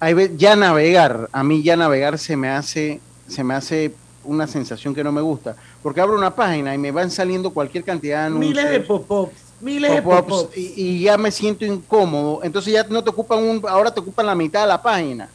[0.00, 3.94] hay ya navegar, a mí ya navegar se me hace, se me hace
[4.24, 7.84] una sensación que no me gusta, porque abro una página y me van saliendo cualquier
[7.84, 8.50] cantidad de anuncios.
[8.54, 10.56] miles de pop-ups, miles de pop-ups, pop-ups.
[10.56, 14.26] y, y ya me siento incómodo, entonces ya no te ocupan un, ahora te ocupan
[14.26, 15.28] la mitad de la página,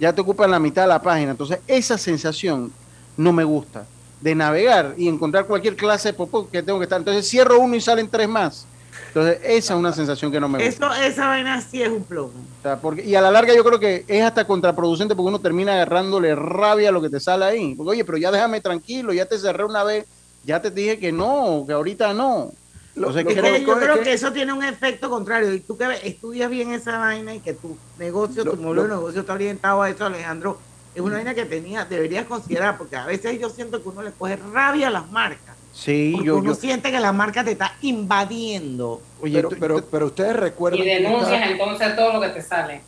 [0.00, 2.72] ya te ocupan la mitad de la página, entonces esa sensación
[3.16, 3.86] no me gusta
[4.20, 7.76] de navegar y encontrar cualquier clase de pop-up que tengo que estar, entonces cierro uno
[7.76, 8.66] y salen tres más,
[9.14, 10.86] entonces esa es una sensación que no me gusta.
[10.94, 12.32] Eso, esa vaina sí es un plomo.
[12.58, 15.38] O sea, porque, y a la larga yo creo que es hasta contraproducente porque uno
[15.38, 17.74] termina agarrándole rabia a lo que te sale ahí.
[17.74, 20.06] Porque, oye, pero ya déjame tranquilo, ya te cerré una vez,
[20.44, 22.52] ya te dije que no, que ahorita no.
[22.94, 25.52] Es ¿qué- que yo creo que eso tiene un efecto contrario.
[25.54, 29.20] Y tú que estudias bien esa vaina y que tu negocio, tu modelo de negocio
[29.22, 30.58] está orientado a eso, Alejandro,
[30.94, 34.12] es una vaina que tenía, deberías considerar, porque a veces yo siento que uno le
[34.12, 35.56] coge rabia a las marcas.
[35.72, 39.00] Sí, Porque yo, uno yo, siente que la marca te está invadiendo.
[39.22, 40.80] pero, pero, pero ustedes recuerdan.
[40.80, 42.82] Y que denuncias esta- entonces todo lo que te sale.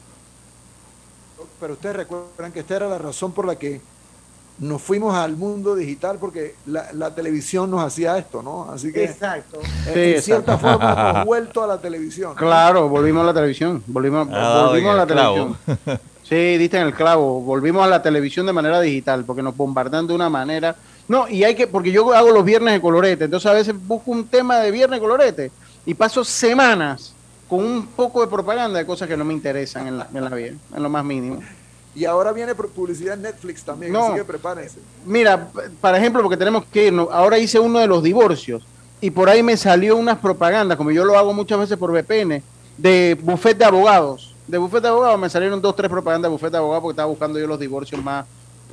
[1.60, 3.80] pero ustedes recuerdan que esta era la razón por la que
[4.58, 8.70] nos fuimos al mundo digital porque la, la televisión nos hacía esto, ¿no?
[8.70, 9.60] Así que Exacto.
[9.62, 10.78] eh, Sí, en cierta exacto.
[10.78, 12.34] forma hemos vuelto a la televisión.
[12.34, 15.56] Claro, volvimos a la televisión, volvimos, Ah, volvimos a la televisión.
[16.28, 20.06] Sí, diste en el clavo, volvimos a la televisión de manera digital porque nos bombardean
[20.06, 20.74] de una manera.
[21.06, 24.10] No, y hay que, porque yo hago los viernes de colorete, entonces a veces busco
[24.10, 25.50] un tema de viernes de colorete
[25.84, 27.12] y paso semanas
[27.46, 30.30] con un poco de propaganda de cosas que no me interesan en la, en la
[30.30, 31.40] vida, en lo más mínimo.
[31.94, 34.06] Y ahora viene pu- publicidad en Netflix también, No.
[34.06, 34.78] así que prepárense.
[35.04, 38.64] Mira, p- por ejemplo, porque tenemos que irnos, ahora hice uno de los divorcios
[39.00, 42.42] y por ahí me salió unas propagandas, como yo lo hago muchas veces por VPN,
[42.78, 44.33] de bufete de abogados.
[44.46, 47.08] De bufete de abogados me salieron dos, tres propagandas de bufete de abogados porque estaba
[47.08, 48.26] buscando yo los divorcios más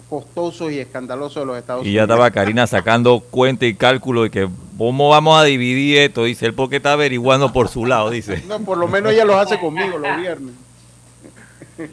[0.10, 2.10] costosos y escandalosos de los Estados Y ya Unidos.
[2.16, 6.54] estaba Karina sacando cuenta y cálculo de que cómo vamos a dividir esto, dice él
[6.54, 8.44] porque está averiguando por su lado, dice.
[8.48, 10.54] No, por lo menos ella los hace conmigo los viernes.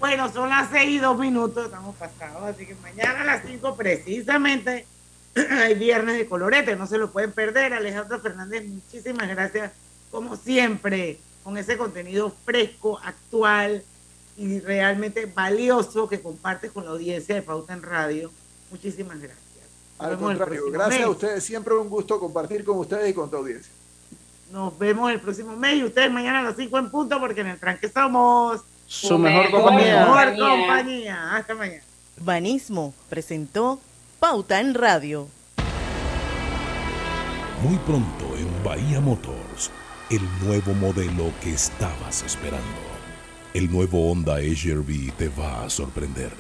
[0.01, 3.75] Bueno, son las seis y dos minutos, estamos pasados, así que mañana a las cinco
[3.77, 4.85] precisamente
[5.51, 7.73] hay viernes de colorete, no se lo pueden perder.
[7.73, 9.73] Alejandro Fernández, muchísimas gracias,
[10.11, 13.83] como siempre, con ese contenido fresco, actual
[14.37, 18.31] y realmente valioso que compartes con la audiencia de Pauta en Radio.
[18.71, 19.41] Muchísimas gracias.
[19.99, 23.39] Nos Al contrario, gracias a ustedes, siempre un gusto compartir con ustedes y con tu
[23.39, 23.73] audiencia.
[24.53, 27.47] Nos vemos el próximo mes y ustedes mañana a las 5 en punto porque en
[27.47, 30.05] el tranque somos Su mejor compañía.
[30.05, 31.35] mejor compañía.
[31.35, 31.83] Hasta mañana.
[32.19, 33.81] Banismo presentó
[34.21, 35.29] Pauta en Radio.
[37.63, 39.48] Muy pronto en Bahía Motors,
[40.11, 42.65] el nuevo modelo que estabas esperando.
[43.53, 46.33] El nuevo Honda HRV te va a sorprender.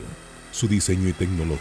[0.53, 1.57] Su diseño y tecnología